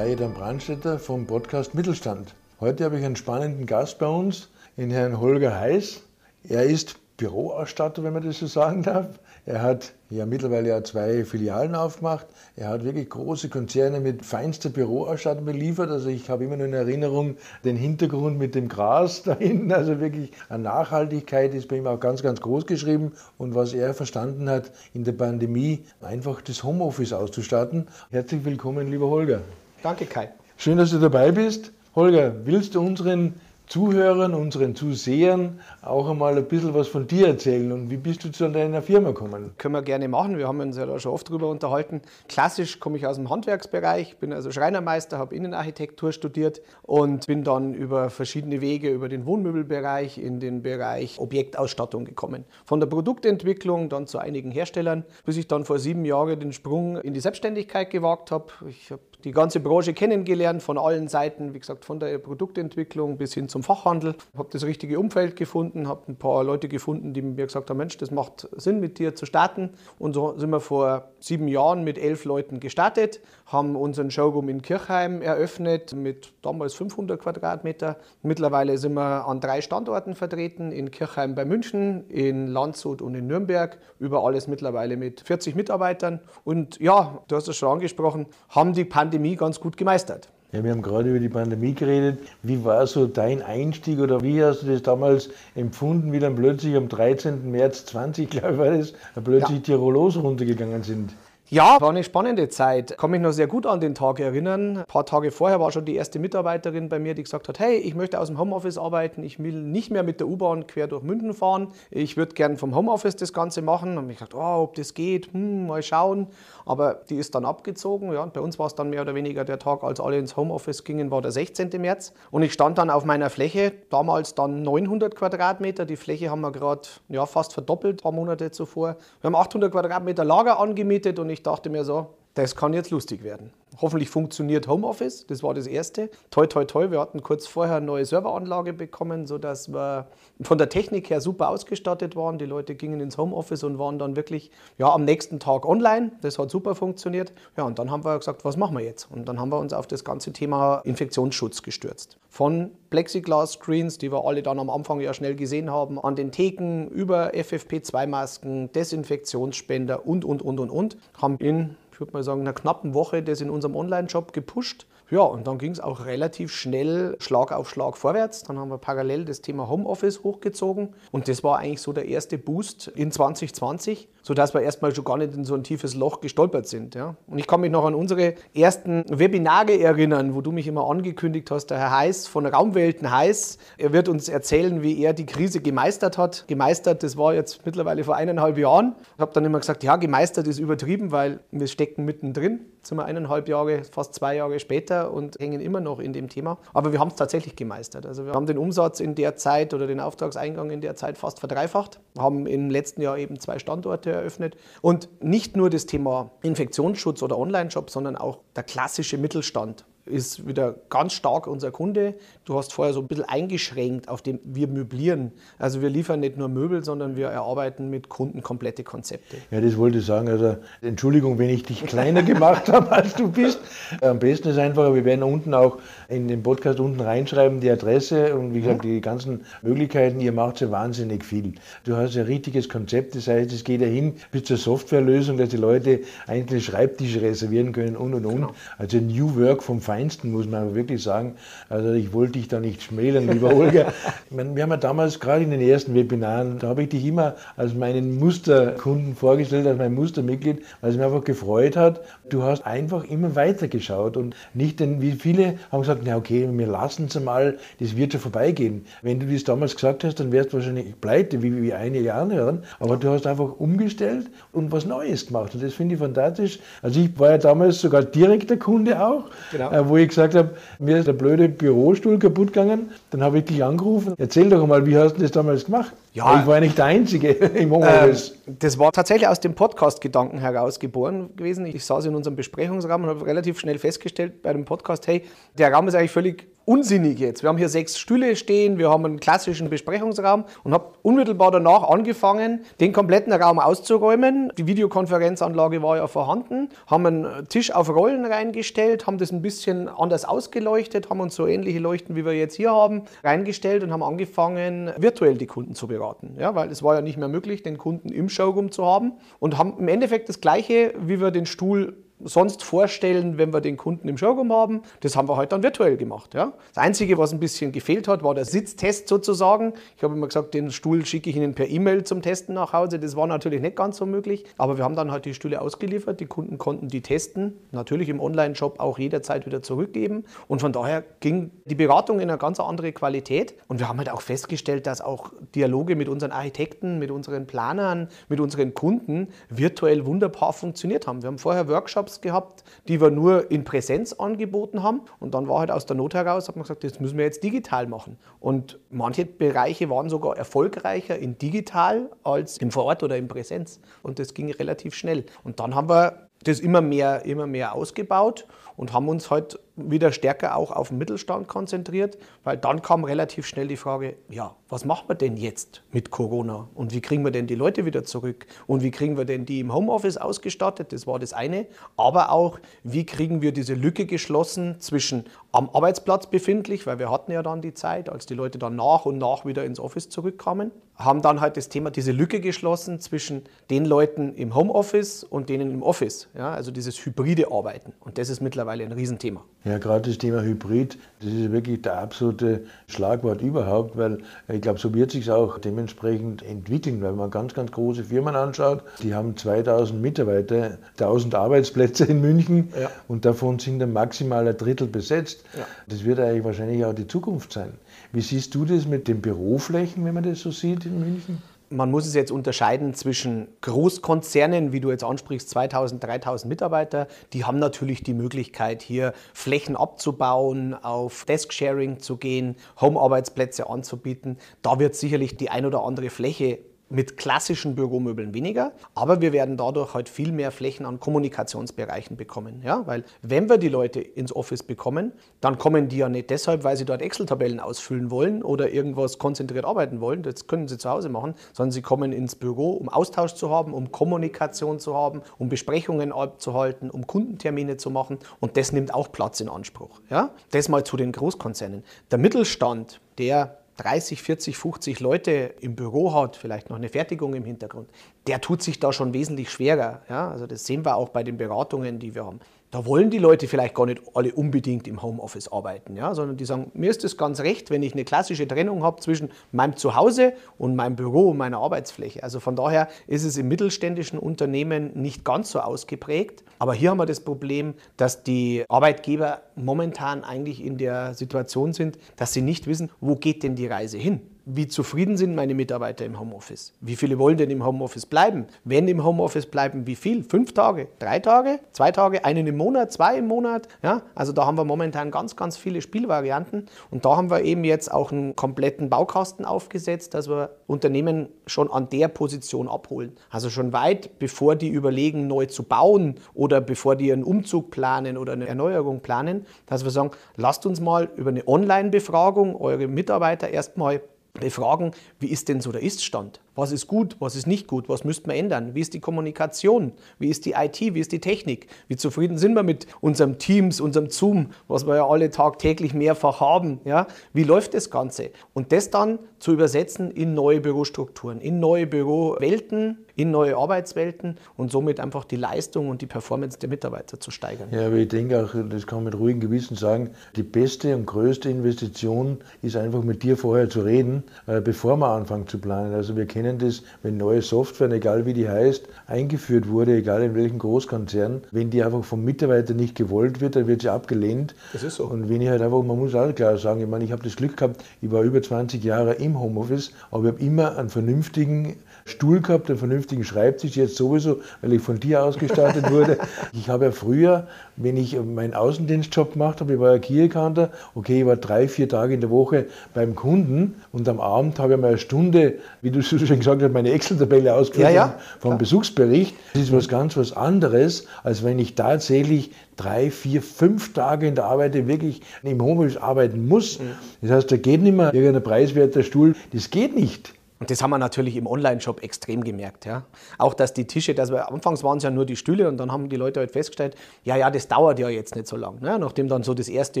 Kajetan 0.00 0.32
Brandstätter 0.32 0.98
vom 0.98 1.26
Podcast 1.26 1.74
Mittelstand. 1.74 2.34
Heute 2.58 2.84
habe 2.84 2.98
ich 2.98 3.04
einen 3.04 3.16
spannenden 3.16 3.66
Gast 3.66 3.98
bei 3.98 4.06
uns, 4.06 4.48
den 4.78 4.90
Herrn 4.90 5.20
Holger 5.20 5.60
Heiß. 5.60 6.00
Er 6.48 6.64
ist 6.64 6.96
Büroausstatter, 7.18 8.02
wenn 8.02 8.14
man 8.14 8.24
das 8.24 8.38
so 8.38 8.46
sagen 8.46 8.82
darf. 8.82 9.18
Er 9.44 9.60
hat 9.60 9.92
ja 10.08 10.24
mittlerweile 10.24 10.70
ja 10.70 10.82
zwei 10.82 11.26
Filialen 11.26 11.74
aufgemacht. 11.74 12.26
Er 12.56 12.68
hat 12.68 12.82
wirklich 12.82 13.10
große 13.10 13.50
Konzerne 13.50 14.00
mit 14.00 14.24
feinster 14.24 14.70
Büroausstattung 14.70 15.44
beliefert. 15.44 15.90
Also 15.90 16.08
ich 16.08 16.30
habe 16.30 16.44
immer 16.44 16.56
noch 16.56 16.64
in 16.64 16.72
Erinnerung 16.72 17.36
den 17.62 17.76
Hintergrund 17.76 18.38
mit 18.38 18.54
dem 18.54 18.70
Gras 18.70 19.22
da 19.22 19.36
hinten. 19.36 19.70
Also 19.70 20.00
wirklich 20.00 20.32
eine 20.48 20.62
Nachhaltigkeit 20.62 21.52
ist 21.52 21.68
bei 21.68 21.76
ihm 21.76 21.86
auch 21.86 22.00
ganz, 22.00 22.22
ganz 22.22 22.40
groß 22.40 22.64
geschrieben. 22.64 23.12
Und 23.36 23.54
was 23.54 23.74
er 23.74 23.92
verstanden 23.92 24.48
hat, 24.48 24.70
in 24.94 25.04
der 25.04 25.12
Pandemie 25.12 25.84
einfach 26.00 26.40
das 26.40 26.64
Homeoffice 26.64 27.12
auszustatten. 27.12 27.86
Herzlich 28.10 28.46
willkommen, 28.46 28.90
lieber 28.90 29.10
Holger. 29.10 29.42
Danke, 29.82 30.04
Kai. 30.04 30.30
Schön, 30.58 30.76
dass 30.76 30.90
du 30.90 30.98
dabei 30.98 31.32
bist. 31.32 31.72
Holger, 31.94 32.34
willst 32.44 32.74
du 32.74 32.80
unseren 32.80 33.40
Zuhörern, 33.70 34.34
unseren 34.34 34.74
Zusehern 34.74 35.60
auch 35.80 36.10
einmal 36.10 36.36
ein 36.36 36.44
bisschen 36.48 36.74
was 36.74 36.88
von 36.88 37.06
dir 37.06 37.28
erzählen 37.28 37.70
und 37.70 37.88
wie 37.88 37.96
bist 37.96 38.24
du 38.24 38.32
zu 38.32 38.48
deiner 38.48 38.82
Firma 38.82 39.10
gekommen? 39.10 39.52
Können 39.58 39.74
wir 39.74 39.82
gerne 39.82 40.08
machen, 40.08 40.36
wir 40.38 40.48
haben 40.48 40.58
uns 40.58 40.76
ja 40.76 40.86
da 40.86 40.98
schon 40.98 41.12
oft 41.12 41.30
drüber 41.30 41.48
unterhalten. 41.48 42.02
Klassisch 42.28 42.80
komme 42.80 42.98
ich 42.98 43.06
aus 43.06 43.14
dem 43.14 43.30
Handwerksbereich, 43.30 44.18
bin 44.18 44.32
also 44.32 44.50
Schreinermeister, 44.50 45.18
habe 45.18 45.36
Innenarchitektur 45.36 46.10
studiert 46.10 46.60
und 46.82 47.28
bin 47.28 47.44
dann 47.44 47.72
über 47.72 48.10
verschiedene 48.10 48.60
Wege 48.60 48.90
über 48.90 49.08
den 49.08 49.24
Wohnmöbelbereich 49.24 50.18
in 50.18 50.40
den 50.40 50.62
Bereich 50.62 51.20
Objektausstattung 51.20 52.04
gekommen. 52.04 52.44
Von 52.64 52.80
der 52.80 52.88
Produktentwicklung 52.88 53.88
dann 53.88 54.08
zu 54.08 54.18
einigen 54.18 54.50
Herstellern, 54.50 55.04
bis 55.24 55.36
ich 55.36 55.46
dann 55.46 55.64
vor 55.64 55.78
sieben 55.78 56.04
Jahren 56.04 56.40
den 56.40 56.52
Sprung 56.52 56.96
in 56.96 57.14
die 57.14 57.20
Selbstständigkeit 57.20 57.90
gewagt 57.90 58.32
habe. 58.32 58.46
Ich 58.68 58.90
habe 58.90 59.00
die 59.24 59.32
ganze 59.32 59.60
Branche 59.60 59.92
kennengelernt 59.92 60.62
von 60.62 60.78
allen 60.78 61.08
Seiten, 61.08 61.54
wie 61.54 61.60
gesagt, 61.60 61.84
von 61.84 62.00
der 62.00 62.18
Produktentwicklung 62.18 63.16
bis 63.16 63.34
hin 63.34 63.48
zum 63.48 63.62
Fachhandel. 63.62 64.14
Habe 64.36 64.48
das 64.52 64.64
richtige 64.64 64.98
Umfeld 64.98 65.36
gefunden, 65.36 65.88
habe 65.88 66.02
ein 66.08 66.16
paar 66.16 66.44
Leute 66.44 66.68
gefunden, 66.68 67.12
die 67.12 67.22
mir 67.22 67.46
gesagt 67.46 67.70
haben, 67.70 67.76
Mensch, 67.76 67.96
das 67.98 68.10
macht 68.10 68.48
Sinn, 68.56 68.80
mit 68.80 68.98
dir 68.98 69.14
zu 69.14 69.26
starten. 69.26 69.70
Und 69.98 70.14
so 70.14 70.38
sind 70.38 70.50
wir 70.50 70.60
vor 70.60 71.10
sieben 71.20 71.48
Jahren 71.48 71.84
mit 71.84 71.98
elf 71.98 72.24
Leuten 72.24 72.60
gestartet, 72.60 73.20
haben 73.46 73.76
unseren 73.76 74.10
Showroom 74.10 74.48
in 74.48 74.62
Kirchheim 74.62 75.22
eröffnet 75.22 75.94
mit 75.94 76.32
damals 76.42 76.74
500 76.74 77.20
Quadratmeter. 77.20 77.96
Mittlerweile 78.22 78.78
sind 78.78 78.94
wir 78.94 79.26
an 79.26 79.40
drei 79.40 79.60
Standorten 79.60 80.14
vertreten, 80.14 80.72
in 80.72 80.90
Kirchheim 80.90 81.34
bei 81.34 81.44
München, 81.44 82.08
in 82.08 82.46
Landshut 82.46 83.02
und 83.02 83.14
in 83.14 83.26
Nürnberg. 83.26 83.78
Über 83.98 84.24
alles 84.24 84.48
mittlerweile 84.48 84.96
mit 84.96 85.20
40 85.20 85.54
Mitarbeitern. 85.54 86.20
Und 86.44 86.80
ja, 86.80 87.22
du 87.28 87.36
hast 87.36 87.48
es 87.48 87.56
schon 87.56 87.70
angesprochen, 87.70 88.26
haben 88.48 88.72
die 88.72 88.84
Pandemie 88.84 89.09
ganz 89.36 89.60
gut 89.60 89.76
gemeistert. 89.76 90.28
Ja, 90.52 90.64
wir 90.64 90.72
haben 90.72 90.82
gerade 90.82 91.10
über 91.10 91.20
die 91.20 91.28
Pandemie 91.28 91.74
geredet. 91.74 92.18
Wie 92.42 92.64
war 92.64 92.86
so 92.86 93.06
dein 93.06 93.40
Einstieg 93.40 94.00
oder 94.00 94.20
wie 94.22 94.42
hast 94.42 94.62
du 94.62 94.66
das 94.66 94.82
damals 94.82 95.30
empfunden, 95.54 96.12
wie 96.12 96.18
dann 96.18 96.34
plötzlich 96.34 96.74
am 96.74 96.88
13. 96.88 97.50
März 97.50 97.86
20, 97.86 98.28
glaube 98.30 98.52
ich, 98.52 98.58
war 98.58 98.70
das, 98.76 98.92
plötzlich 99.22 99.58
ja. 99.58 99.64
die 99.66 99.72
Rollos 99.74 100.16
runtergegangen 100.16 100.82
sind? 100.82 101.14
Ja, 101.52 101.80
war 101.80 101.90
eine 101.90 102.04
spannende 102.04 102.48
Zeit. 102.48 102.96
Kann 102.96 103.10
mich 103.10 103.20
noch 103.20 103.32
sehr 103.32 103.48
gut 103.48 103.66
an 103.66 103.80
den 103.80 103.96
Tag 103.96 104.20
erinnern. 104.20 104.78
Ein 104.78 104.84
paar 104.84 105.04
Tage 105.04 105.32
vorher 105.32 105.58
war 105.58 105.72
schon 105.72 105.84
die 105.84 105.96
erste 105.96 106.20
Mitarbeiterin 106.20 106.88
bei 106.88 107.00
mir, 107.00 107.16
die 107.16 107.24
gesagt 107.24 107.48
hat, 107.48 107.58
hey, 107.58 107.76
ich 107.76 107.96
möchte 107.96 108.20
aus 108.20 108.28
dem 108.28 108.38
Homeoffice 108.38 108.78
arbeiten, 108.78 109.24
ich 109.24 109.40
will 109.40 109.60
nicht 109.60 109.90
mehr 109.90 110.04
mit 110.04 110.20
der 110.20 110.28
U-Bahn 110.28 110.68
quer 110.68 110.86
durch 110.86 111.02
München 111.02 111.34
fahren. 111.34 111.72
Ich 111.90 112.16
würde 112.16 112.36
gern 112.36 112.56
vom 112.56 112.76
Homeoffice 112.76 113.16
das 113.16 113.32
Ganze 113.32 113.62
machen. 113.62 113.98
Und 113.98 114.08
ich 114.10 114.18
gedacht, 114.18 114.36
oh, 114.36 114.62
ob 114.62 114.76
das 114.76 114.94
geht, 114.94 115.32
hm, 115.32 115.66
mal 115.66 115.82
schauen. 115.82 116.28
Aber 116.66 117.00
die 117.10 117.16
ist 117.16 117.34
dann 117.34 117.44
abgezogen. 117.44 118.12
Ja, 118.12 118.22
und 118.22 118.32
bei 118.32 118.40
uns 118.40 118.60
war 118.60 118.68
es 118.68 118.76
dann 118.76 118.88
mehr 118.90 119.02
oder 119.02 119.16
weniger 119.16 119.44
der 119.44 119.58
Tag, 119.58 119.82
als 119.82 119.98
alle 119.98 120.18
ins 120.18 120.36
Homeoffice 120.36 120.84
gingen, 120.84 121.10
war 121.10 121.20
der 121.20 121.32
16. 121.32 121.68
März. 121.80 122.12
Und 122.30 122.44
ich 122.44 122.52
stand 122.52 122.78
dann 122.78 122.90
auf 122.90 123.04
meiner 123.04 123.28
Fläche, 123.28 123.72
damals 123.90 124.36
dann 124.36 124.62
900 124.62 125.16
Quadratmeter. 125.16 125.84
Die 125.84 125.96
Fläche 125.96 126.30
haben 126.30 126.42
wir 126.42 126.52
gerade 126.52 126.82
ja, 127.08 127.26
fast 127.26 127.54
verdoppelt, 127.54 127.98
ein 127.98 128.02
paar 128.04 128.12
Monate 128.12 128.52
zuvor. 128.52 128.94
Wir 129.20 129.26
haben 129.26 129.34
800 129.34 129.72
Quadratmeter 129.72 130.24
Lager 130.24 130.60
angemietet 130.60 131.18
und 131.18 131.28
ich 131.28 131.39
ich 131.40 131.44
dachte 131.44 131.70
mir 131.70 131.84
so, 131.84 132.18
das 132.34 132.54
kann 132.54 132.72
jetzt 132.72 132.90
lustig 132.90 133.24
werden. 133.24 133.50
Hoffentlich 133.80 134.10
funktioniert 134.10 134.68
Homeoffice, 134.68 135.26
das 135.26 135.42
war 135.42 135.54
das 135.54 135.66
Erste. 135.66 136.10
Toi, 136.30 136.46
toi, 136.46 136.64
toi, 136.64 136.90
wir 136.90 137.00
hatten 137.00 137.22
kurz 137.22 137.46
vorher 137.46 137.76
eine 137.76 137.86
neue 137.86 138.04
Serveranlage 138.04 138.72
bekommen, 138.72 139.26
sodass 139.26 139.72
wir 139.72 140.06
von 140.40 140.58
der 140.58 140.68
Technik 140.68 141.08
her 141.08 141.20
super 141.20 141.48
ausgestattet 141.48 142.16
waren. 142.16 142.38
Die 142.38 142.46
Leute 142.46 142.74
gingen 142.74 143.00
ins 143.00 143.16
Homeoffice 143.16 143.64
und 143.64 143.78
waren 143.78 143.98
dann 143.98 144.16
wirklich 144.16 144.50
ja, 144.78 144.92
am 144.92 145.04
nächsten 145.04 145.40
Tag 145.40 145.66
online. 145.66 146.12
Das 146.20 146.38
hat 146.38 146.50
super 146.50 146.74
funktioniert. 146.74 147.32
Ja, 147.56 147.64
und 147.64 147.78
dann 147.78 147.90
haben 147.90 148.04
wir 148.04 148.18
gesagt, 148.18 148.44
was 148.44 148.56
machen 148.56 148.76
wir 148.76 148.84
jetzt? 148.84 149.08
Und 149.10 149.28
dann 149.28 149.40
haben 149.40 149.50
wir 149.50 149.58
uns 149.58 149.72
auf 149.72 149.86
das 149.86 150.04
ganze 150.04 150.32
Thema 150.32 150.80
Infektionsschutz 150.84 151.62
gestürzt. 151.62 152.18
Von 152.28 152.72
Plexiglas-Screens, 152.90 153.98
die 153.98 154.12
wir 154.12 154.24
alle 154.24 154.42
dann 154.42 154.58
am 154.58 154.68
Anfang 154.70 155.00
ja 155.00 155.14
schnell 155.14 155.36
gesehen 155.36 155.70
haben, 155.70 155.98
an 155.98 156.16
den 156.16 156.32
Theken, 156.32 156.88
über 156.88 157.34
FFP2-Masken, 157.34 158.72
Desinfektionsspender 158.72 160.06
und, 160.06 160.24
und, 160.24 160.42
und, 160.42 160.58
und, 160.58 160.70
und, 160.70 160.96
haben 161.20 161.38
in 161.38 161.76
ich 162.00 162.02
würde 162.02 162.14
mal 162.14 162.22
sagen, 162.22 162.40
einer 162.40 162.54
knappen 162.54 162.94
Woche 162.94 163.22
das 163.22 163.42
in 163.42 163.50
unserem 163.50 163.76
Online-Shop 163.76 164.32
gepusht. 164.32 164.86
Ja, 165.10 165.20
und 165.20 165.46
dann 165.46 165.58
ging 165.58 165.72
es 165.72 165.80
auch 165.80 166.06
relativ 166.06 166.50
schnell 166.50 167.14
Schlag 167.20 167.52
auf 167.52 167.68
Schlag 167.68 167.98
vorwärts. 167.98 168.42
Dann 168.42 168.58
haben 168.58 168.70
wir 168.70 168.78
parallel 168.78 169.26
das 169.26 169.42
Thema 169.42 169.68
Homeoffice 169.68 170.24
hochgezogen. 170.24 170.94
Und 171.12 171.28
das 171.28 171.44
war 171.44 171.58
eigentlich 171.58 171.82
so 171.82 171.92
der 171.92 172.06
erste 172.06 172.38
Boost 172.38 172.88
in 172.88 173.12
2020, 173.12 174.08
sodass 174.30 174.54
wir 174.54 174.60
erstmal 174.60 174.94
schon 174.94 175.04
gar 175.04 175.16
nicht 175.16 175.34
in 175.34 175.44
so 175.44 175.56
ein 175.56 175.64
tiefes 175.64 175.96
Loch 175.96 176.20
gestolpert 176.20 176.68
sind. 176.68 176.94
Ja. 176.94 177.16
Und 177.26 177.40
ich 177.40 177.48
kann 177.48 177.62
mich 177.62 177.72
noch 177.72 177.84
an 177.84 177.96
unsere 177.96 178.34
ersten 178.54 179.04
Webinare 179.08 179.80
erinnern, 179.80 180.36
wo 180.36 180.40
du 180.40 180.52
mich 180.52 180.68
immer 180.68 180.88
angekündigt 180.88 181.50
hast, 181.50 181.66
der 181.66 181.78
Herr 181.78 181.90
Heiß 181.90 182.28
von 182.28 182.46
Raumwelten 182.46 183.10
Heiß. 183.10 183.58
Er 183.76 183.92
wird 183.92 184.08
uns 184.08 184.28
erzählen, 184.28 184.84
wie 184.84 185.02
er 185.02 185.14
die 185.14 185.26
Krise 185.26 185.58
gemeistert 185.58 186.16
hat. 186.16 186.44
Gemeistert, 186.46 187.02
das 187.02 187.16
war 187.16 187.34
jetzt 187.34 187.66
mittlerweile 187.66 188.04
vor 188.04 188.14
eineinhalb 188.14 188.56
Jahren. 188.56 188.94
Ich 189.16 189.20
habe 189.20 189.32
dann 189.32 189.44
immer 189.44 189.58
gesagt, 189.58 189.82
ja, 189.82 189.96
gemeistert 189.96 190.46
ist 190.46 190.60
übertrieben, 190.60 191.10
weil 191.10 191.40
wir 191.50 191.66
stecken 191.66 192.04
mittendrin. 192.04 192.60
Sind 192.82 192.98
wir 192.98 193.04
eineinhalb 193.04 193.48
Jahre, 193.48 193.84
fast 193.84 194.14
zwei 194.14 194.36
Jahre 194.36 194.58
später 194.58 195.12
und 195.12 195.38
hängen 195.38 195.60
immer 195.60 195.80
noch 195.80 195.98
in 195.98 196.12
dem 196.12 196.28
Thema. 196.28 196.58
Aber 196.72 196.92
wir 196.92 196.98
haben 196.98 197.08
es 197.08 197.16
tatsächlich 197.16 197.56
gemeistert. 197.56 198.06
Also 198.06 198.24
wir 198.26 198.32
haben 198.32 198.46
den 198.46 198.58
Umsatz 198.58 199.00
in 199.00 199.14
der 199.14 199.36
Zeit 199.36 199.74
oder 199.74 199.86
den 199.86 200.00
Auftragseingang 200.00 200.70
in 200.70 200.80
der 200.80 200.96
Zeit 200.96 201.18
fast 201.18 201.40
verdreifacht, 201.40 202.00
haben 202.18 202.46
im 202.46 202.70
letzten 202.70 203.02
Jahr 203.02 203.18
eben 203.18 203.38
zwei 203.38 203.58
Standorte 203.58 204.10
eröffnet. 204.10 204.56
Und 204.80 205.08
nicht 205.22 205.56
nur 205.56 205.68
das 205.70 205.86
Thema 205.86 206.30
Infektionsschutz 206.42 207.22
oder 207.22 207.38
Online-Shop, 207.38 207.90
sondern 207.90 208.16
auch 208.16 208.38
der 208.56 208.62
klassische 208.62 209.18
Mittelstand 209.18 209.84
ist 210.06 210.46
wieder 210.46 210.74
ganz 210.88 211.12
stark 211.12 211.46
unser 211.46 211.70
Kunde. 211.70 212.14
Du 212.50 212.58
hast 212.58 212.72
vorher 212.72 212.92
so 212.92 213.00
ein 213.00 213.06
bisschen 213.06 213.28
eingeschränkt 213.28 214.08
auf 214.08 214.22
dem, 214.22 214.40
wir 214.42 214.66
möblieren. 214.66 215.30
Also 215.60 215.82
wir 215.82 215.88
liefern 215.88 216.18
nicht 216.18 216.36
nur 216.36 216.48
Möbel, 216.48 216.82
sondern 216.82 217.14
wir 217.14 217.28
erarbeiten 217.28 217.90
mit 217.90 218.08
Kunden 218.08 218.42
komplette 218.42 218.82
Konzepte. 218.82 219.36
Ja, 219.52 219.60
das 219.60 219.76
wollte 219.76 219.98
ich 219.98 220.04
sagen. 220.04 220.28
Also 220.28 220.56
Entschuldigung, 220.82 221.38
wenn 221.38 221.48
ich 221.48 221.62
dich 221.62 221.84
kleiner 221.84 222.24
gemacht 222.24 222.68
habe, 222.68 222.90
als 222.90 223.14
du 223.14 223.30
bist. 223.30 223.60
Am 224.00 224.18
besten 224.18 224.48
ist 224.48 224.58
einfach, 224.58 224.92
wir 224.92 225.04
werden 225.04 225.22
unten 225.22 225.54
auch 225.54 225.78
in 226.08 226.26
den 226.26 226.42
Podcast 226.42 226.80
unten 226.80 226.98
reinschreiben, 226.98 227.60
die 227.60 227.70
Adresse 227.70 228.34
und 228.34 228.52
wie 228.52 228.62
gesagt, 228.62 228.82
die 228.82 229.00
ganzen 229.00 229.44
Möglichkeiten. 229.62 230.18
Ihr 230.18 230.32
macht 230.32 230.60
ja 230.60 230.72
wahnsinnig 230.72 231.24
viel. 231.24 231.52
Du 231.84 231.94
hast 231.94 232.16
ein 232.16 232.24
richtiges 232.24 232.68
Konzept, 232.68 233.14
das 233.14 233.28
heißt, 233.28 233.52
es 233.52 233.62
geht 233.62 233.80
ja 233.80 233.86
hin 233.86 234.14
bis 234.32 234.42
zur 234.42 234.56
Softwarelösung, 234.56 235.36
dass 235.36 235.50
die 235.50 235.56
Leute 235.56 236.00
einzelne 236.26 236.60
Schreibtische 236.60 237.22
reservieren 237.22 237.70
können 237.70 237.96
und 237.96 238.12
und 238.12 238.26
und. 238.26 238.34
Genau. 238.34 238.52
Also 238.76 238.96
New 238.96 239.36
Work 239.36 239.62
vom 239.62 239.80
Feinsten, 239.80 240.32
muss 240.32 240.48
man 240.48 240.74
wirklich 240.74 241.00
sagen. 241.00 241.36
Also 241.68 241.92
ich 241.92 242.12
wollte 242.12 242.39
dich 242.40 242.48
da 242.48 242.60
nicht 242.60 242.82
schmälern, 242.82 243.28
lieber 243.28 243.54
Olga. 243.54 243.92
meine, 244.30 244.54
wir 244.56 244.62
haben 244.62 244.70
ja 244.70 244.76
damals 244.76 245.20
gerade 245.20 245.44
in 245.44 245.50
den 245.50 245.60
ersten 245.60 245.94
Webinaren, 245.94 246.58
da 246.58 246.68
habe 246.68 246.82
ich 246.82 246.88
dich 246.88 247.04
immer 247.04 247.34
als 247.56 247.74
meinen 247.74 248.18
Musterkunden 248.18 249.14
vorgestellt, 249.14 249.66
als 249.66 249.78
mein 249.78 249.94
Mustermitglied, 249.94 250.62
weil 250.80 250.90
es 250.90 250.96
mir 250.96 251.04
einfach 251.04 251.24
gefreut 251.24 251.76
hat. 251.76 252.00
Du 252.28 252.42
hast 252.42 252.66
einfach 252.66 253.04
immer 253.04 253.36
weitergeschaut 253.36 254.16
und 254.16 254.34
nicht, 254.54 254.80
denn 254.80 255.00
wie 255.00 255.12
viele 255.12 255.54
haben 255.70 255.80
gesagt, 255.80 256.02
na 256.04 256.16
okay, 256.16 256.48
wir 256.50 256.66
lassen 256.66 257.06
es 257.06 257.20
mal, 257.20 257.58
das 257.78 257.96
wird 257.96 258.12
schon 258.12 258.20
vorbeigehen. 258.20 258.84
Wenn 259.02 259.20
du 259.20 259.26
das 259.26 259.44
damals 259.44 259.74
gesagt 259.74 260.04
hast, 260.04 260.20
dann 260.20 260.32
wärst 260.32 260.52
du 260.52 260.58
wahrscheinlich 260.58 260.98
pleite, 261.00 261.42
wie, 261.42 261.62
wie 261.62 261.72
einige 261.72 262.14
anderen, 262.14 262.62
aber 262.78 262.96
du 262.96 263.10
hast 263.10 263.26
einfach 263.26 263.58
umgestellt 263.58 264.30
und 264.52 264.72
was 264.72 264.86
Neues 264.86 265.26
gemacht 265.26 265.54
und 265.54 265.62
das 265.62 265.74
finde 265.74 265.94
ich 265.94 266.00
fantastisch. 266.00 266.58
Also 266.82 267.00
ich 267.00 267.18
war 267.18 267.30
ja 267.30 267.38
damals 267.38 267.80
sogar 267.80 268.02
direkter 268.02 268.56
Kunde 268.56 269.00
auch, 269.02 269.24
genau. 269.50 269.70
äh, 269.70 269.88
wo 269.88 269.96
ich 269.96 270.08
gesagt 270.08 270.34
habe, 270.34 270.50
mir 270.78 270.98
ist 270.98 271.06
der 271.06 271.12
blöde 271.12 271.48
Bürostuhl 271.48 272.18
kaputt 272.20 272.48
gegangen, 272.48 272.90
dann 273.10 273.22
habe 273.22 273.38
ich 273.38 273.44
dich 273.44 273.64
angerufen, 273.64 274.14
erzähl 274.16 274.48
doch 274.48 274.66
mal, 274.66 274.86
wie 274.86 274.96
hast 274.96 275.16
du 275.16 275.22
das 275.22 275.32
damals 275.32 275.64
gemacht? 275.64 275.92
Ja, 276.12 276.40
ich 276.40 276.46
war 276.46 276.60
nicht 276.60 276.76
der 276.78 276.86
Einzige 276.86 277.28
im 277.30 277.70
Homeoffice. 277.70 278.34
Ähm, 278.46 278.56
das 278.58 278.78
war 278.78 278.92
tatsächlich 278.92 279.28
aus 279.28 279.40
dem 279.40 279.54
Podcast-Gedanken 279.54 280.38
heraus 280.38 280.78
geboren 280.78 281.30
gewesen. 281.36 281.66
Ich 281.66 281.84
saß 281.84 282.06
in 282.06 282.14
unserem 282.14 282.36
Besprechungsraum 282.36 283.04
und 283.04 283.08
habe 283.08 283.26
relativ 283.26 283.58
schnell 283.58 283.78
festgestellt 283.78 284.42
bei 284.42 284.52
dem 284.52 284.64
Podcast, 284.64 285.06
hey, 285.06 285.24
der 285.58 285.72
Raum 285.72 285.88
ist 285.88 285.94
eigentlich 285.94 286.10
völlig 286.10 286.46
unsinnig 286.70 287.18
jetzt. 287.18 287.42
Wir 287.42 287.48
haben 287.48 287.58
hier 287.58 287.68
sechs 287.68 287.98
Stühle 287.98 288.36
stehen, 288.36 288.78
wir 288.78 288.90
haben 288.90 289.04
einen 289.04 289.18
klassischen 289.18 289.68
Besprechungsraum 289.68 290.44
und 290.62 290.72
habe 290.72 290.92
unmittelbar 291.02 291.50
danach 291.50 291.82
angefangen, 291.82 292.60
den 292.78 292.92
kompletten 292.92 293.32
Raum 293.32 293.58
auszuräumen. 293.58 294.52
Die 294.56 294.68
Videokonferenzanlage 294.68 295.82
war 295.82 295.96
ja 295.96 296.06
vorhanden, 296.06 296.68
haben 296.86 297.06
einen 297.06 297.48
Tisch 297.48 297.74
auf 297.74 297.88
Rollen 297.88 298.24
reingestellt, 298.24 299.08
haben 299.08 299.18
das 299.18 299.32
ein 299.32 299.42
bisschen 299.42 299.88
anders 299.88 300.24
ausgeleuchtet, 300.24 301.10
haben 301.10 301.18
uns 301.18 301.34
so 301.34 301.48
ähnliche 301.48 301.80
Leuchten, 301.80 302.14
wie 302.14 302.24
wir 302.24 302.34
jetzt 302.34 302.54
hier 302.54 302.70
haben, 302.70 303.02
reingestellt 303.24 303.82
und 303.82 303.90
haben 303.90 304.04
angefangen, 304.04 304.92
virtuell 304.96 305.38
die 305.38 305.46
Kunden 305.46 305.74
zu 305.74 305.88
beraten. 305.88 306.36
Ja, 306.38 306.54
weil 306.54 306.70
es 306.70 306.84
war 306.84 306.94
ja 306.94 307.00
nicht 307.00 307.18
mehr 307.18 307.26
möglich, 307.26 307.64
den 307.64 307.78
Kunden 307.78 308.10
im 308.10 308.28
Showroom 308.28 308.70
zu 308.70 308.86
haben 308.86 309.14
und 309.40 309.58
haben 309.58 309.74
im 309.76 309.88
Endeffekt 309.88 310.28
das 310.28 310.40
Gleiche, 310.40 310.94
wie 311.00 311.20
wir 311.20 311.32
den 311.32 311.46
Stuhl 311.46 311.96
sonst 312.24 312.62
vorstellen, 312.62 313.38
wenn 313.38 313.52
wir 313.52 313.60
den 313.60 313.76
Kunden 313.76 314.08
im 314.08 314.18
Showroom 314.18 314.52
haben. 314.52 314.82
Das 315.00 315.16
haben 315.16 315.28
wir 315.28 315.36
heute 315.36 315.50
dann 315.50 315.62
virtuell 315.62 315.96
gemacht. 315.96 316.34
Ja. 316.34 316.52
Das 316.74 316.82
Einzige, 316.82 317.18
was 317.18 317.32
ein 317.32 317.40
bisschen 317.40 317.72
gefehlt 317.72 318.08
hat, 318.08 318.22
war 318.22 318.34
der 318.34 318.44
Sitztest 318.44 319.08
sozusagen. 319.08 319.74
Ich 319.96 320.02
habe 320.02 320.14
immer 320.14 320.26
gesagt, 320.26 320.54
den 320.54 320.70
Stuhl 320.70 321.04
schicke 321.06 321.30
ich 321.30 321.36
Ihnen 321.36 321.54
per 321.54 321.68
E-Mail 321.68 322.04
zum 322.04 322.22
Testen 322.22 322.54
nach 322.54 322.72
Hause. 322.72 322.98
Das 322.98 323.16
war 323.16 323.26
natürlich 323.26 323.60
nicht 323.60 323.76
ganz 323.76 323.96
so 323.96 324.06
möglich. 324.06 324.44
Aber 324.58 324.76
wir 324.76 324.84
haben 324.84 324.96
dann 324.96 325.10
halt 325.10 325.24
die 325.24 325.34
Stühle 325.34 325.60
ausgeliefert. 325.60 326.20
Die 326.20 326.26
Kunden 326.26 326.58
konnten 326.58 326.88
die 326.88 327.00
testen. 327.00 327.58
Natürlich 327.72 328.08
im 328.08 328.20
Online-Shop 328.20 328.80
auch 328.80 328.98
jederzeit 328.98 329.46
wieder 329.46 329.62
zurückgeben. 329.62 330.24
Und 330.48 330.60
von 330.60 330.72
daher 330.72 331.04
ging 331.20 331.50
die 331.64 331.74
Beratung 331.74 332.20
in 332.20 332.28
eine 332.28 332.38
ganz 332.38 332.60
andere 332.60 332.92
Qualität. 332.92 333.54
Und 333.68 333.80
wir 333.80 333.88
haben 333.88 333.98
halt 333.98 334.10
auch 334.10 334.20
festgestellt, 334.20 334.86
dass 334.86 335.00
auch 335.00 335.32
Dialoge 335.54 335.96
mit 335.96 336.08
unseren 336.08 336.32
Architekten, 336.32 336.98
mit 336.98 337.10
unseren 337.10 337.46
Planern, 337.46 338.08
mit 338.28 338.40
unseren 338.40 338.74
Kunden 338.74 339.28
virtuell 339.48 340.06
wunderbar 340.06 340.52
funktioniert 340.52 341.06
haben. 341.06 341.22
Wir 341.22 341.28
haben 341.28 341.38
vorher 341.38 341.68
Workshops 341.68 342.09
Workshops 342.10 342.20
gehabt, 342.20 342.64
die 342.88 343.00
wir 343.00 343.10
nur 343.10 343.50
in 343.50 343.64
Präsenz 343.64 344.12
angeboten 344.14 344.82
haben. 344.82 345.02
Und 345.18 345.34
dann 345.34 345.48
war 345.48 345.60
halt 345.60 345.70
aus 345.70 345.86
der 345.86 345.96
Not 345.96 346.14
heraus, 346.14 346.48
hat 346.48 346.56
man 346.56 346.62
gesagt, 346.62 346.84
das 346.84 347.00
müssen 347.00 347.16
wir 347.16 347.24
jetzt 347.24 347.42
digital 347.42 347.86
machen. 347.86 348.18
Und 348.40 348.78
manche 348.90 349.24
Bereiche 349.24 349.88
waren 349.90 350.08
sogar 350.08 350.36
erfolgreicher 350.36 351.18
in 351.18 351.38
digital 351.38 352.10
als 352.24 352.58
im 352.58 352.70
Vorort 352.70 353.02
oder 353.02 353.16
in 353.16 353.28
Präsenz. 353.28 353.80
Und 354.02 354.18
das 354.18 354.34
ging 354.34 354.50
relativ 354.50 354.94
schnell. 354.94 355.24
Und 355.44 355.60
dann 355.60 355.74
haben 355.74 355.88
wir 355.88 356.28
das 356.42 356.60
immer 356.60 356.80
mehr, 356.80 357.24
immer 357.26 357.46
mehr 357.46 357.74
ausgebaut 357.74 358.46
und 358.76 358.92
haben 358.92 359.08
uns 359.08 359.30
halt 359.30 359.58
wieder 359.88 360.12
stärker 360.12 360.56
auch 360.56 360.70
auf 360.72 360.88
den 360.88 360.98
Mittelstand 360.98 361.46
konzentriert, 361.46 362.18
weil 362.42 362.56
dann 362.56 362.82
kam 362.82 363.04
relativ 363.04 363.46
schnell 363.46 363.68
die 363.68 363.76
Frage, 363.76 364.16
ja, 364.28 364.54
was 364.68 364.84
machen 364.84 365.08
wir 365.08 365.14
denn 365.14 365.36
jetzt 365.36 365.82
mit 365.92 366.10
Corona? 366.10 366.68
Und 366.74 366.92
wie 366.92 367.00
kriegen 367.00 367.24
wir 367.24 367.30
denn 367.30 367.46
die 367.46 367.54
Leute 367.54 367.84
wieder 367.84 368.04
zurück? 368.04 368.46
Und 368.66 368.82
wie 368.82 368.90
kriegen 368.90 369.16
wir 369.16 369.24
denn 369.24 369.46
die 369.46 369.60
im 369.60 369.72
Homeoffice 369.72 370.16
ausgestattet, 370.16 370.92
das 370.92 371.06
war 371.06 371.18
das 371.18 371.32
eine, 371.32 371.66
aber 371.96 372.30
auch, 372.30 372.58
wie 372.82 373.04
kriegen 373.04 373.42
wir 373.42 373.52
diese 373.52 373.74
Lücke 373.74 374.06
geschlossen 374.06 374.80
zwischen 374.80 375.24
am 375.52 375.70
Arbeitsplatz 375.70 376.26
befindlich, 376.26 376.86
weil 376.86 376.98
wir 376.98 377.10
hatten 377.10 377.32
ja 377.32 377.42
dann 377.42 377.62
die 377.62 377.74
Zeit, 377.74 378.08
als 378.08 378.26
die 378.26 378.34
Leute 378.34 378.58
dann 378.58 378.76
nach 378.76 379.04
und 379.06 379.18
nach 379.18 379.44
wieder 379.44 379.64
ins 379.64 379.80
Office 379.80 380.08
zurückkamen, 380.08 380.70
haben 380.96 381.22
dann 381.22 381.40
halt 381.40 381.56
das 381.56 381.68
Thema, 381.68 381.90
diese 381.90 382.12
Lücke 382.12 382.40
geschlossen 382.40 383.00
zwischen 383.00 383.42
den 383.70 383.84
Leuten 383.84 384.34
im 384.34 384.54
Homeoffice 384.54 385.24
und 385.24 385.48
denen 385.48 385.72
im 385.72 385.82
Office, 385.82 386.28
ja, 386.36 386.52
also 386.52 386.70
dieses 386.70 387.04
hybride 387.04 387.50
Arbeiten. 387.50 387.92
Und 388.00 388.18
das 388.18 388.28
ist 388.28 388.40
mittlerweile 388.40 388.84
ein 388.84 388.92
Riesenthema. 388.92 389.44
Ja, 389.64 389.69
gerade 389.78 390.08
das 390.08 390.18
Thema 390.18 390.42
Hybrid, 390.42 390.98
das 391.20 391.32
ist 391.32 391.52
wirklich 391.52 391.82
der 391.82 391.98
absolute 391.98 392.64
Schlagwort 392.88 393.42
überhaupt, 393.42 393.96
weil 393.96 394.18
ich 394.48 394.60
glaube, 394.60 394.78
so 394.78 394.94
wird 394.94 395.10
sich 395.10 395.30
auch 395.30 395.58
dementsprechend 395.58 396.42
entwickeln, 396.42 397.02
weil 397.02 397.12
man 397.12 397.30
ganz, 397.30 397.54
ganz 397.54 397.70
große 397.72 398.04
Firmen 398.04 398.36
anschaut, 398.36 398.82
die 399.02 399.14
haben 399.14 399.36
2000 399.36 400.00
Mitarbeiter, 400.00 400.78
1000 400.98 401.34
Arbeitsplätze 401.34 402.04
in 402.04 402.20
München 402.20 402.68
ja. 402.80 402.90
und 403.08 403.24
davon 403.24 403.58
sind 403.58 403.80
dann 403.80 403.92
maximal 403.92 404.46
ein 404.46 404.56
Drittel 404.56 404.86
besetzt. 404.86 405.44
Ja. 405.56 405.66
Das 405.88 406.04
wird 406.04 406.18
eigentlich 406.20 406.44
wahrscheinlich 406.44 406.84
auch 406.84 406.94
die 406.94 407.06
Zukunft 407.06 407.52
sein. 407.52 407.72
Wie 408.12 408.20
siehst 408.20 408.54
du 408.54 408.64
das 408.64 408.86
mit 408.86 409.08
den 409.08 409.20
Büroflächen, 409.20 410.04
wenn 410.04 410.14
man 410.14 410.24
das 410.24 410.40
so 410.40 410.50
sieht 410.50 410.86
in 410.86 411.00
München? 411.00 411.42
Man 411.70 411.90
muss 411.90 412.04
es 412.04 412.14
jetzt 412.14 412.32
unterscheiden 412.32 412.94
zwischen 412.94 413.48
Großkonzernen, 413.60 414.72
wie 414.72 414.80
du 414.80 414.90
jetzt 414.90 415.04
ansprichst, 415.04 415.48
2000, 415.50 416.02
3000 416.02 416.48
Mitarbeiter. 416.48 417.06
Die 417.32 417.44
haben 417.44 417.60
natürlich 417.60 418.02
die 418.02 418.12
Möglichkeit, 418.12 418.82
hier 418.82 419.14
Flächen 419.32 419.76
abzubauen, 419.76 420.74
auf 420.74 421.24
Desk-Sharing 421.26 422.00
zu 422.00 422.16
gehen, 422.16 422.56
Home-Arbeitsplätze 422.80 423.70
anzubieten. 423.70 424.38
Da 424.62 424.80
wird 424.80 424.96
sicherlich 424.96 425.36
die 425.36 425.50
ein 425.50 425.64
oder 425.64 425.84
andere 425.84 426.10
Fläche 426.10 426.58
mit 426.90 427.16
klassischen 427.16 427.76
Büromöbeln 427.76 428.34
weniger, 428.34 428.72
aber 428.94 429.20
wir 429.20 429.32
werden 429.32 429.56
dadurch 429.56 429.94
halt 429.94 430.08
viel 430.08 430.32
mehr 430.32 430.50
Flächen 430.50 430.84
an 430.84 430.98
Kommunikationsbereichen 430.98 432.16
bekommen. 432.16 432.62
Ja? 432.64 432.86
Weil 432.86 433.04
wenn 433.22 433.48
wir 433.48 433.58
die 433.58 433.68
Leute 433.68 434.00
ins 434.00 434.34
Office 434.34 434.64
bekommen, 434.64 435.12
dann 435.40 435.56
kommen 435.56 435.88
die 435.88 435.98
ja 435.98 436.08
nicht 436.08 436.30
deshalb, 436.30 436.64
weil 436.64 436.76
sie 436.76 436.84
dort 436.84 437.00
Excel-Tabellen 437.00 437.60
ausfüllen 437.60 438.10
wollen 438.10 438.42
oder 438.42 438.70
irgendwas 438.70 439.18
konzentriert 439.18 439.64
arbeiten 439.64 440.00
wollen, 440.00 440.24
das 440.24 440.48
können 440.48 440.66
sie 440.66 440.78
zu 440.78 440.90
Hause 440.90 441.08
machen, 441.08 441.34
sondern 441.52 441.70
sie 441.70 441.82
kommen 441.82 442.12
ins 442.12 442.34
Büro, 442.34 442.72
um 442.72 442.88
Austausch 442.88 443.34
zu 443.34 443.50
haben, 443.50 443.72
um 443.72 443.92
Kommunikation 443.92 444.80
zu 444.80 444.94
haben, 444.94 445.22
um 445.38 445.48
Besprechungen 445.48 446.12
abzuhalten, 446.12 446.90
um 446.90 447.06
Kundentermine 447.06 447.76
zu 447.76 447.90
machen 447.90 448.18
und 448.40 448.56
das 448.56 448.72
nimmt 448.72 448.92
auch 448.92 449.12
Platz 449.12 449.40
in 449.40 449.48
Anspruch. 449.48 450.00
Ja? 450.10 450.30
Das 450.50 450.68
mal 450.68 450.82
zu 450.82 450.96
den 450.96 451.12
Großkonzernen. 451.12 451.84
Der 452.10 452.18
Mittelstand, 452.18 453.00
der 453.18 453.59
30, 453.82 454.22
40, 454.22 454.58
50 454.58 455.00
Leute 455.00 455.54
im 455.60 455.74
Büro 455.74 456.12
hat, 456.12 456.36
vielleicht 456.36 456.68
noch 456.68 456.76
eine 456.76 456.90
Fertigung 456.90 457.34
im 457.34 457.44
Hintergrund, 457.44 457.88
der 458.26 458.40
tut 458.40 458.62
sich 458.62 458.78
da 458.78 458.92
schon 458.92 459.14
wesentlich 459.14 459.50
schwerer. 459.50 460.02
Ja? 460.08 460.30
Also 460.30 460.46
das 460.46 460.66
sehen 460.66 460.84
wir 460.84 460.96
auch 460.96 461.08
bei 461.08 461.22
den 461.22 461.38
Beratungen, 461.38 461.98
die 461.98 462.14
wir 462.14 462.26
haben. 462.26 462.40
Da 462.70 462.86
wollen 462.86 463.10
die 463.10 463.18
Leute 463.18 463.48
vielleicht 463.48 463.74
gar 463.74 463.86
nicht 463.86 464.00
alle 464.14 464.32
unbedingt 464.32 464.86
im 464.86 465.02
Homeoffice 465.02 465.50
arbeiten, 465.50 465.96
ja? 465.96 466.14
sondern 466.14 466.36
die 466.36 466.44
sagen, 466.44 466.70
mir 466.72 466.88
ist 466.88 467.02
es 467.04 467.16
ganz 467.16 467.40
recht, 467.40 467.68
wenn 467.70 467.82
ich 467.82 467.94
eine 467.94 468.04
klassische 468.04 468.46
Trennung 468.46 468.84
habe 468.84 469.00
zwischen 469.00 469.30
meinem 469.50 469.76
Zuhause 469.76 470.34
und 470.56 470.76
meinem 470.76 470.94
Büro 470.94 471.30
und 471.30 471.36
meiner 471.36 471.58
Arbeitsfläche. 471.58 472.22
Also 472.22 472.38
von 472.38 472.54
daher 472.54 472.86
ist 473.08 473.24
es 473.24 473.36
im 473.36 473.48
mittelständischen 473.48 474.20
Unternehmen 474.20 474.92
nicht 474.94 475.24
ganz 475.24 475.50
so 475.50 475.58
ausgeprägt. 475.58 476.44
Aber 476.60 476.72
hier 476.72 476.90
haben 476.90 476.98
wir 476.98 477.06
das 477.06 477.20
Problem, 477.20 477.74
dass 477.96 478.22
die 478.22 478.64
Arbeitgeber 478.68 479.42
momentan 479.56 480.22
eigentlich 480.22 480.64
in 480.64 480.78
der 480.78 481.14
Situation 481.14 481.72
sind, 481.72 481.98
dass 482.16 482.32
sie 482.32 482.42
nicht 482.42 482.68
wissen, 482.68 482.90
wo 483.00 483.16
geht 483.16 483.42
denn 483.42 483.56
die 483.56 483.66
Reise 483.66 483.98
hin 483.98 484.20
wie 484.56 484.66
zufrieden 484.66 485.16
sind 485.16 485.34
meine 485.34 485.54
Mitarbeiter 485.54 486.04
im 486.04 486.18
Homeoffice? 486.18 486.72
Wie 486.80 486.96
viele 486.96 487.18
wollen 487.18 487.36
denn 487.36 487.50
im 487.50 487.64
Homeoffice 487.64 488.06
bleiben? 488.06 488.46
Wenn 488.64 488.88
im 488.88 489.04
Homeoffice 489.04 489.46
bleiben, 489.46 489.86
wie 489.86 489.94
viel? 489.94 490.24
Fünf 490.24 490.52
Tage? 490.52 490.88
Drei 490.98 491.20
Tage? 491.20 491.60
Zwei 491.72 491.92
Tage? 491.92 492.24
Einen 492.24 492.46
im 492.46 492.56
Monat? 492.56 492.92
Zwei 492.92 493.18
im 493.18 493.26
Monat? 493.26 493.68
Ja, 493.82 494.02
also 494.14 494.32
da 494.32 494.46
haben 494.46 494.56
wir 494.56 494.64
momentan 494.64 495.10
ganz, 495.10 495.36
ganz 495.36 495.56
viele 495.56 495.80
Spielvarianten. 495.82 496.66
Und 496.90 497.04
da 497.04 497.16
haben 497.16 497.30
wir 497.30 497.42
eben 497.42 497.64
jetzt 497.64 497.92
auch 497.92 498.12
einen 498.12 498.34
kompletten 498.34 498.90
Baukasten 498.90 499.44
aufgesetzt, 499.44 500.14
dass 500.14 500.28
wir 500.28 500.50
Unternehmen 500.66 501.28
schon 501.46 501.70
an 501.70 501.88
der 501.88 502.08
Position 502.08 502.68
abholen. 502.68 503.12
Also 503.30 503.50
schon 503.50 503.72
weit 503.72 504.18
bevor 504.18 504.56
die 504.56 504.68
überlegen, 504.68 505.26
neu 505.26 505.46
zu 505.46 505.62
bauen 505.62 506.16
oder 506.34 506.60
bevor 506.60 506.96
die 506.96 507.12
einen 507.12 507.24
Umzug 507.24 507.70
planen 507.70 508.16
oder 508.16 508.32
eine 508.32 508.48
Erneuerung 508.48 509.00
planen, 509.00 509.46
dass 509.66 509.84
wir 509.84 509.90
sagen, 509.90 510.10
lasst 510.36 510.66
uns 510.66 510.80
mal 510.80 511.08
über 511.16 511.30
eine 511.30 511.46
Online-Befragung 511.46 512.56
eure 512.56 512.88
Mitarbeiter 512.88 513.48
erstmal 513.48 514.00
befragen, 514.34 514.92
wie 515.18 515.28
ist 515.28 515.48
denn 515.48 515.60
so 515.60 515.72
der 515.72 515.82
Iststand? 515.82 516.40
Was 516.60 516.72
ist 516.72 516.88
gut, 516.88 517.16
was 517.20 517.36
ist 517.36 517.46
nicht 517.46 517.68
gut, 517.68 517.88
was 517.88 518.04
müsste 518.04 518.26
man 518.26 518.36
ändern? 518.36 518.74
Wie 518.74 518.80
ist 518.80 518.92
die 518.92 519.00
Kommunikation? 519.00 519.92
Wie 520.18 520.28
ist 520.28 520.44
die 520.44 520.52
IT? 520.52 520.78
Wie 520.78 521.00
ist 521.00 521.10
die 521.10 521.18
Technik? 521.18 521.68
Wie 521.88 521.96
zufrieden 521.96 522.36
sind 522.36 522.52
wir 522.52 522.62
mit 522.62 522.86
unserem 523.00 523.38
Teams, 523.38 523.80
unserem 523.80 524.10
Zoom, 524.10 524.48
was 524.68 524.86
wir 524.86 524.96
ja 524.96 525.08
alle 525.08 525.30
tagtäglich 525.30 525.94
mehrfach 525.94 526.40
haben? 526.40 526.78
Ja? 526.84 527.06
Wie 527.32 527.44
läuft 527.44 527.72
das 527.72 527.88
Ganze? 527.88 528.28
Und 528.52 528.72
das 528.72 528.90
dann 528.90 529.20
zu 529.38 529.52
übersetzen 529.52 530.10
in 530.10 530.34
neue 530.34 530.60
Bürostrukturen, 530.60 531.40
in 531.40 531.60
neue 531.60 531.86
Bürowelten, 531.86 532.98
in 533.16 533.30
neue 533.30 533.56
Arbeitswelten 533.56 534.36
und 534.56 534.70
somit 534.70 535.00
einfach 535.00 535.24
die 535.24 535.36
Leistung 535.36 535.88
und 535.88 536.02
die 536.02 536.06
Performance 536.06 536.58
der 536.58 536.68
Mitarbeiter 536.68 537.20
zu 537.20 537.30
steigern. 537.30 537.68
Ja, 537.70 537.86
aber 537.86 537.96
ich 537.96 538.08
denke 538.08 538.42
auch, 538.42 538.54
das 538.68 538.86
kann 538.86 538.98
man 538.98 539.04
mit 539.04 539.18
ruhigem 539.18 539.40
Gewissen 539.40 539.76
sagen, 539.76 540.10
die 540.36 540.42
beste 540.42 540.94
und 540.94 541.06
größte 541.06 541.48
Investition 541.48 542.38
ist 542.62 542.76
einfach 542.76 543.02
mit 543.02 543.22
dir 543.22 543.36
vorher 543.36 543.68
zu 543.68 543.80
reden, 543.80 544.24
äh, 544.46 544.60
bevor 544.60 544.96
man 544.96 545.22
anfängt 545.22 545.50
zu 545.50 545.58
planen. 545.58 545.94
Also 545.94 546.16
wir 546.16 546.26
kennen 546.26 546.49
das, 546.58 546.82
wenn 547.02 547.16
neue 547.16 547.42
Software, 547.42 547.90
egal 547.90 548.26
wie 548.26 548.32
die 548.32 548.48
heißt, 548.48 548.88
eingeführt 549.06 549.68
wurde, 549.68 549.96
egal 549.96 550.22
in 550.22 550.34
welchem 550.34 550.58
Großkonzern, 550.58 551.42
wenn 551.50 551.70
die 551.70 551.82
einfach 551.82 552.04
vom 552.04 552.24
Mitarbeiter 552.24 552.74
nicht 552.74 552.94
gewollt 552.94 553.40
wird, 553.40 553.56
dann 553.56 553.66
wird 553.66 553.82
sie 553.82 553.88
abgelehnt. 553.88 554.54
Das 554.72 554.82
ist 554.82 554.96
so. 554.96 555.04
Und 555.04 555.28
wenn 555.28 555.40
ich 555.40 555.48
halt 555.48 555.62
einfach, 555.62 555.82
man 555.82 555.98
muss 555.98 556.14
auch 556.14 556.34
klar 556.34 556.58
sagen, 556.58 556.80
ich 556.80 556.88
meine, 556.88 557.04
ich 557.04 557.12
habe 557.12 557.22
das 557.22 557.36
Glück 557.36 557.56
gehabt, 557.56 557.84
ich 558.00 558.10
war 558.10 558.22
über 558.22 558.42
20 558.42 558.82
Jahre 558.82 559.14
im 559.14 559.38
Homeoffice, 559.38 559.92
aber 560.10 560.24
ich 560.24 560.32
habe 560.34 560.42
immer 560.42 560.76
einen 560.76 560.90
vernünftigen 560.90 561.76
Stuhl 562.10 562.40
gehabt, 562.40 562.68
einen 562.68 562.78
vernünftigen 562.78 563.24
Schreibtisch, 563.24 563.76
jetzt 563.76 563.96
sowieso, 563.96 564.40
weil 564.60 564.72
ich 564.74 564.82
von 564.82 565.00
dir 565.00 565.24
ausgestattet 565.24 565.90
wurde. 565.90 566.18
Ich 566.52 566.68
habe 566.68 566.86
ja 566.86 566.90
früher, 566.90 567.46
wenn 567.76 567.96
ich 567.96 568.18
meinen 568.20 568.54
Außendienstjob 568.54 569.32
gemacht 569.32 569.60
habe, 569.60 569.74
ich 569.74 569.80
war 569.80 569.92
ja 569.92 569.98
Key-Accounter, 569.98 570.70
okay, 570.94 571.20
ich 571.20 571.26
war 571.26 571.36
drei, 571.36 571.68
vier 571.68 571.88
Tage 571.88 572.14
in 572.14 572.20
der 572.20 572.30
Woche 572.30 572.66
beim 572.92 573.14
Kunden 573.14 573.76
und 573.92 574.08
am 574.08 574.20
Abend 574.20 574.58
habe 574.58 574.74
ich 574.74 574.80
mal 574.80 574.88
eine 574.88 574.98
Stunde, 574.98 575.54
wie 575.80 575.90
du 575.90 576.02
so 576.02 576.18
schön 576.18 576.38
gesagt 576.38 576.62
hast, 576.62 576.72
meine 576.72 576.90
Excel-Tabelle 576.92 577.54
ausgeführt 577.54 577.88
Ja, 577.90 577.94
ja, 577.94 578.18
vom. 578.38 578.58
Besuchsbericht. 578.58 579.34
Das 579.52 579.62
ist 579.62 579.72
was 579.72 579.88
ganz 579.88 580.16
was 580.16 580.32
anderes, 580.36 581.06
als 581.22 581.44
wenn 581.44 581.58
ich 581.58 581.74
tatsächlich 581.74 582.50
drei, 582.76 583.10
vier, 583.10 583.42
fünf 583.42 583.92
Tage 583.92 584.26
in 584.26 584.34
der 584.34 584.44
Arbeit 584.44 584.74
wirklich 584.86 585.22
im 585.42 585.62
Homeoffice 585.62 585.96
arbeiten 585.96 586.48
muss. 586.48 586.80
Das 587.22 587.30
heißt, 587.30 587.52
da 587.52 587.56
geht 587.56 587.82
nicht 587.82 587.96
mehr 587.96 588.12
irgendein 588.12 588.42
preiswerter 588.42 589.02
Stuhl, 589.02 589.34
das 589.52 589.70
geht 589.70 589.94
nicht. 589.94 590.34
Und 590.60 590.70
das 590.70 590.82
haben 590.82 590.90
wir 590.90 590.98
natürlich 590.98 591.36
im 591.36 591.46
Online-Shop 591.46 592.02
extrem 592.02 592.44
gemerkt. 592.44 592.84
Ja. 592.84 593.04
Auch, 593.38 593.54
dass 593.54 593.72
die 593.72 593.86
Tische, 593.86 594.14
dass 594.14 594.30
wir, 594.30 594.52
anfangs 594.52 594.84
waren 594.84 594.98
es 594.98 595.04
ja 595.04 595.10
nur 595.10 595.24
die 595.24 595.36
Stühle 595.36 595.66
und 595.66 595.78
dann 595.78 595.90
haben 595.90 596.10
die 596.10 596.16
Leute 596.16 596.40
halt 596.40 596.50
festgestellt, 596.50 596.96
ja, 597.24 597.34
ja, 597.34 597.50
das 597.50 597.66
dauert 597.66 597.98
ja 597.98 598.10
jetzt 598.10 598.36
nicht 598.36 598.46
so 598.46 598.58
lang. 598.58 598.78
Ne? 598.82 598.98
Nachdem 598.98 599.26
dann 599.26 599.42
so 599.42 599.54
das 599.54 599.70
erste 599.70 600.00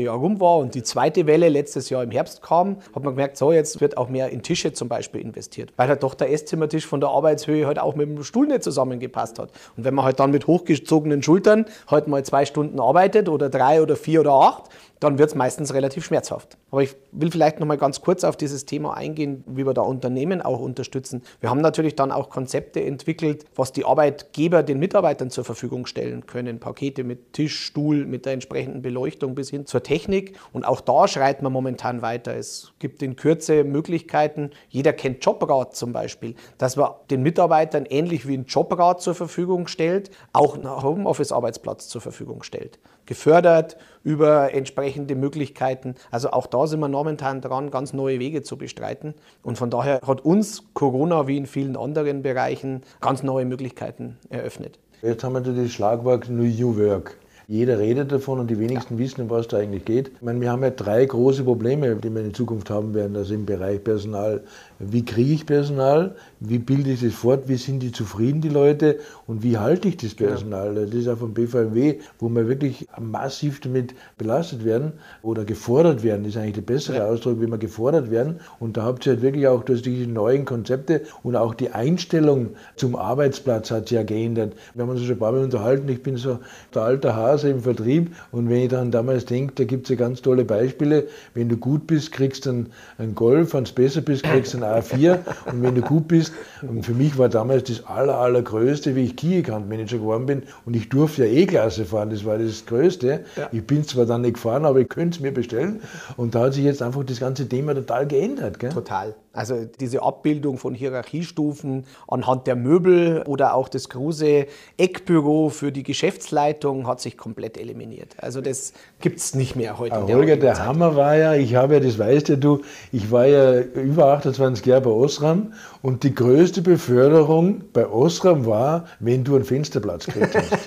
Jahr 0.00 0.16
rum 0.16 0.38
war 0.38 0.58
und 0.58 0.74
die 0.74 0.82
zweite 0.82 1.26
Welle 1.26 1.48
letztes 1.48 1.88
Jahr 1.88 2.02
im 2.02 2.10
Herbst 2.10 2.42
kam, 2.42 2.76
hat 2.94 3.02
man 3.02 3.14
gemerkt, 3.14 3.38
so, 3.38 3.52
jetzt 3.52 3.80
wird 3.80 3.96
auch 3.96 4.10
mehr 4.10 4.28
in 4.28 4.42
Tische 4.42 4.74
zum 4.74 4.88
Beispiel 4.88 5.22
investiert. 5.22 5.72
Weil 5.78 5.88
halt 5.88 6.02
doch 6.02 6.12
der 6.12 6.30
Esszimmertisch 6.30 6.86
von 6.86 7.00
der 7.00 7.08
Arbeitshöhe 7.08 7.66
halt 7.66 7.78
auch 7.78 7.94
mit 7.94 8.10
dem 8.10 8.22
Stuhl 8.22 8.46
nicht 8.46 8.62
zusammengepasst 8.62 9.38
hat. 9.38 9.52
Und 9.78 9.84
wenn 9.84 9.94
man 9.94 10.04
halt 10.04 10.20
dann 10.20 10.30
mit 10.30 10.46
hochgezogenen 10.46 11.22
Schultern 11.22 11.64
halt 11.90 12.06
mal 12.06 12.22
zwei 12.22 12.44
Stunden 12.44 12.80
arbeitet 12.80 13.30
oder 13.30 13.48
drei 13.48 13.80
oder 13.80 13.96
vier 13.96 14.20
oder 14.20 14.32
acht, 14.32 14.64
dann 15.00 15.18
wird 15.18 15.30
es 15.30 15.34
meistens 15.34 15.72
relativ 15.72 16.04
schmerzhaft. 16.04 16.58
Aber 16.70 16.82
ich 16.82 16.94
will 17.10 17.30
vielleicht 17.30 17.58
noch 17.58 17.66
mal 17.66 17.78
ganz 17.78 18.02
kurz 18.02 18.22
auf 18.22 18.36
dieses 18.36 18.66
Thema 18.66 18.94
eingehen, 18.94 19.42
wie 19.46 19.66
wir 19.66 19.72
da 19.72 19.80
Unternehmen 19.80 20.42
auch 20.42 20.60
unterstützen. 20.60 21.22
Wir 21.40 21.48
haben 21.48 21.62
natürlich 21.62 21.96
dann 21.96 22.12
auch 22.12 22.28
Konzepte 22.28 22.82
entwickelt, 22.84 23.46
was 23.56 23.72
die 23.72 23.86
Arbeitgeber 23.86 24.62
den 24.62 24.78
Mitarbeitern 24.78 25.30
zur 25.30 25.44
Verfügung 25.44 25.86
stellen 25.86 26.26
können. 26.26 26.60
Pakete 26.60 27.02
mit 27.02 27.32
Tisch, 27.32 27.58
Stuhl, 27.64 28.04
mit 28.04 28.26
der 28.26 28.34
entsprechenden 28.34 28.82
Beleuchtung 28.82 29.34
bis 29.34 29.48
hin 29.48 29.64
zur 29.64 29.82
Technik. 29.82 30.38
Und 30.52 30.64
auch 30.64 30.82
da 30.82 31.08
schreiten 31.08 31.44
wir 31.44 31.50
momentan 31.50 32.02
weiter. 32.02 32.36
Es 32.36 32.72
gibt 32.78 33.02
in 33.02 33.16
Kürze 33.16 33.64
Möglichkeiten, 33.64 34.50
jeder 34.68 34.92
kennt 34.92 35.24
Jobrad 35.24 35.74
zum 35.74 35.92
Beispiel, 35.92 36.34
dass 36.58 36.76
man 36.76 36.90
den 37.10 37.22
Mitarbeitern 37.22 37.86
ähnlich 37.86 38.28
wie 38.28 38.36
ein 38.36 38.44
Jobrad 38.44 39.00
zur 39.00 39.14
Verfügung 39.14 39.66
stellt, 39.66 40.10
auch 40.34 40.56
einen 40.56 40.82
Homeoffice-Arbeitsplatz 40.82 41.88
zur 41.88 42.02
Verfügung 42.02 42.42
stellt 42.42 42.78
gefördert 43.10 43.76
über 44.02 44.54
entsprechende 44.54 45.14
Möglichkeiten. 45.14 45.94
Also 46.10 46.30
auch 46.30 46.46
da 46.46 46.66
sind 46.66 46.80
wir 46.80 46.88
momentan 46.88 47.40
dran, 47.40 47.70
ganz 47.70 47.92
neue 47.92 48.18
Wege 48.18 48.42
zu 48.42 48.56
bestreiten. 48.56 49.14
Und 49.42 49.58
von 49.58 49.70
daher 49.70 50.00
hat 50.06 50.24
uns 50.24 50.64
Corona 50.74 51.26
wie 51.26 51.36
in 51.36 51.46
vielen 51.46 51.76
anderen 51.76 52.22
Bereichen 52.22 52.82
ganz 53.00 53.22
neue 53.22 53.44
Möglichkeiten 53.44 54.18
eröffnet. 54.28 54.78
Jetzt 55.02 55.24
haben 55.24 55.32
wir 55.32 55.40
da 55.40 55.52
das 55.52 55.70
Schlagwort 55.70 56.28
New 56.28 56.76
Work. 56.76 57.16
Jeder 57.50 57.80
redet 57.80 58.12
davon 58.12 58.38
und 58.38 58.48
die 58.48 58.60
wenigsten 58.60 58.96
wissen, 58.98 59.22
um 59.22 59.30
was 59.30 59.48
da 59.48 59.56
eigentlich 59.56 59.84
geht. 59.84 60.12
Ich 60.14 60.22
meine, 60.22 60.40
wir 60.40 60.52
haben 60.52 60.62
ja 60.62 60.70
drei 60.70 61.04
große 61.04 61.42
Probleme, 61.42 61.96
die 61.96 62.08
wir 62.08 62.22
in 62.22 62.32
Zukunft 62.32 62.70
haben 62.70 62.94
werden, 62.94 63.16
also 63.16 63.34
im 63.34 63.44
Bereich 63.44 63.82
Personal. 63.82 64.44
Wie 64.82 65.04
kriege 65.04 65.34
ich 65.34 65.44
Personal? 65.44 66.14
Wie 66.40 66.58
bilde 66.58 66.90
ich 66.90 67.02
das 67.02 67.12
fort? 67.12 67.48
Wie 67.48 67.56
sind 67.56 67.80
die 67.80 67.92
zufrieden, 67.92 68.40
die 68.40 68.48
Leute? 68.48 68.98
Und 69.26 69.42
wie 69.42 69.58
halte 69.58 69.88
ich 69.88 69.98
das 69.98 70.14
Personal? 70.14 70.74
Das 70.74 70.94
ist 70.94 71.06
auch 71.06 71.18
vom 71.18 71.34
BVMW, 71.34 71.98
wo 72.18 72.30
wir 72.30 72.48
wirklich 72.48 72.88
massiv 72.98 73.60
damit 73.60 73.94
belastet 74.16 74.64
werden 74.64 74.92
oder 75.22 75.44
gefordert 75.44 76.02
werden. 76.02 76.22
Das 76.24 76.34
ist 76.34 76.38
eigentlich 76.38 76.54
der 76.54 76.62
bessere 76.62 77.04
Ausdruck, 77.04 77.42
wie 77.42 77.46
wir 77.46 77.58
gefordert 77.58 78.10
werden. 78.10 78.40
Und 78.58 78.78
da 78.78 78.84
habt 78.84 79.04
ihr 79.04 79.12
halt 79.12 79.20
wirklich 79.20 79.46
auch 79.48 79.64
durch 79.64 79.82
diese 79.82 80.08
neuen 80.08 80.46
Konzepte 80.46 81.02
und 81.22 81.36
auch 81.36 81.52
die 81.52 81.72
Einstellung 81.72 82.48
zum 82.76 82.96
Arbeitsplatz 82.96 83.70
hat 83.70 83.88
sich 83.88 83.96
ja 83.96 84.02
geändert. 84.02 84.54
Wir 84.72 84.84
haben 84.84 84.90
uns 84.90 85.02
schon 85.02 85.10
ein 85.10 85.18
paar 85.18 85.32
Mal 85.32 85.44
unterhalten. 85.44 85.90
Ich 85.90 86.02
bin 86.02 86.16
so 86.16 86.38
der 86.74 86.82
alte 86.82 87.14
Hase 87.14 87.50
im 87.50 87.60
Vertrieb 87.60 88.16
und 88.32 88.48
wenn 88.48 88.62
ich 88.62 88.68
dann 88.68 88.90
damals 88.90 89.26
denke, 89.26 89.52
da 89.56 89.64
gibt 89.64 89.84
es 89.84 89.90
ja 89.90 89.96
ganz 89.96 90.22
tolle 90.22 90.46
Beispiele. 90.46 91.06
Wenn 91.34 91.50
du 91.50 91.58
gut 91.58 91.86
bist, 91.86 92.12
kriegst 92.12 92.46
du 92.46 92.50
einen, 92.50 92.66
einen 92.96 93.14
Golf, 93.14 93.52
wenn 93.52 93.64
du 93.64 93.72
besser 93.74 94.00
bist, 94.00 94.22
kriegst 94.22 94.54
du 94.54 94.58
einen 94.58 94.69
A4 94.78 95.18
und 95.50 95.62
wenn 95.62 95.74
du 95.74 95.82
gut 95.82 96.08
bist, 96.08 96.32
und 96.62 96.84
für 96.84 96.92
mich 96.92 97.16
war 97.18 97.28
damals 97.28 97.64
das 97.64 97.86
aller, 97.86 98.16
allergrößte, 98.18 98.94
wie 98.96 99.04
ich 99.04 99.16
Key 99.16 99.38
Account 99.38 99.68
Manager 99.68 99.98
geworden 99.98 100.26
bin 100.26 100.42
und 100.66 100.76
ich 100.76 100.88
durfte 100.88 101.26
ja 101.26 101.32
E-Klasse 101.32 101.84
fahren, 101.84 102.10
das 102.10 102.24
war 102.24 102.38
das 102.38 102.66
Größte. 102.66 103.24
Ich 103.52 103.66
bin 103.66 103.84
zwar 103.84 104.06
dann 104.06 104.22
nicht 104.22 104.34
gefahren, 104.34 104.64
aber 104.64 104.80
ich 104.80 104.88
könnte 104.88 105.16
es 105.16 105.20
mir 105.20 105.32
bestellen 105.32 105.80
und 106.16 106.34
da 106.34 106.40
hat 106.40 106.54
sich 106.54 106.64
jetzt 106.64 106.82
einfach 106.82 107.04
das 107.04 107.20
ganze 107.20 107.48
Thema 107.48 107.74
total 107.74 108.06
geändert. 108.06 108.58
Gell? 108.58 108.70
Total. 108.70 109.14
Also 109.32 109.64
diese 109.78 110.02
Abbildung 110.02 110.58
von 110.58 110.74
Hierarchiestufen 110.74 111.84
anhand 112.08 112.48
der 112.48 112.56
Möbel 112.56 113.22
oder 113.26 113.54
auch 113.54 113.68
das 113.68 113.88
große 113.88 114.46
Eckbüro 114.76 115.50
für 115.50 115.70
die 115.70 115.84
Geschäftsleitung 115.84 116.88
hat 116.88 117.00
sich 117.00 117.16
komplett 117.16 117.56
eliminiert. 117.56 118.16
Also 118.18 118.40
das 118.40 118.72
gibt 119.00 119.20
es 119.20 119.36
nicht 119.36 119.54
mehr 119.54 119.78
heute. 119.78 120.02
Holger, 120.02 120.36
der 120.36 120.54
Zeit. 120.54 120.66
Hammer 120.66 120.96
war 120.96 121.16
ja, 121.16 121.34
ich 121.34 121.54
habe 121.54 121.74
ja, 121.74 121.80
das 121.80 121.96
weißt 121.96 122.30
ja 122.30 122.36
du, 122.36 122.62
ich 122.90 123.12
war 123.12 123.26
ja 123.26 123.60
über 123.60 124.06
28 124.14 124.59
Jahre 124.66 124.82
bei 124.82 124.90
Osram 124.90 125.52
und 125.82 126.02
die 126.02 126.14
größte 126.14 126.62
Beförderung 126.62 127.62
bei 127.72 127.86
Osram 127.88 128.46
war, 128.46 128.84
wenn 128.98 129.24
du 129.24 129.34
einen 129.36 129.44
Fensterplatz 129.44 130.06
gekriegt 130.06 130.34
hast. 130.36 130.52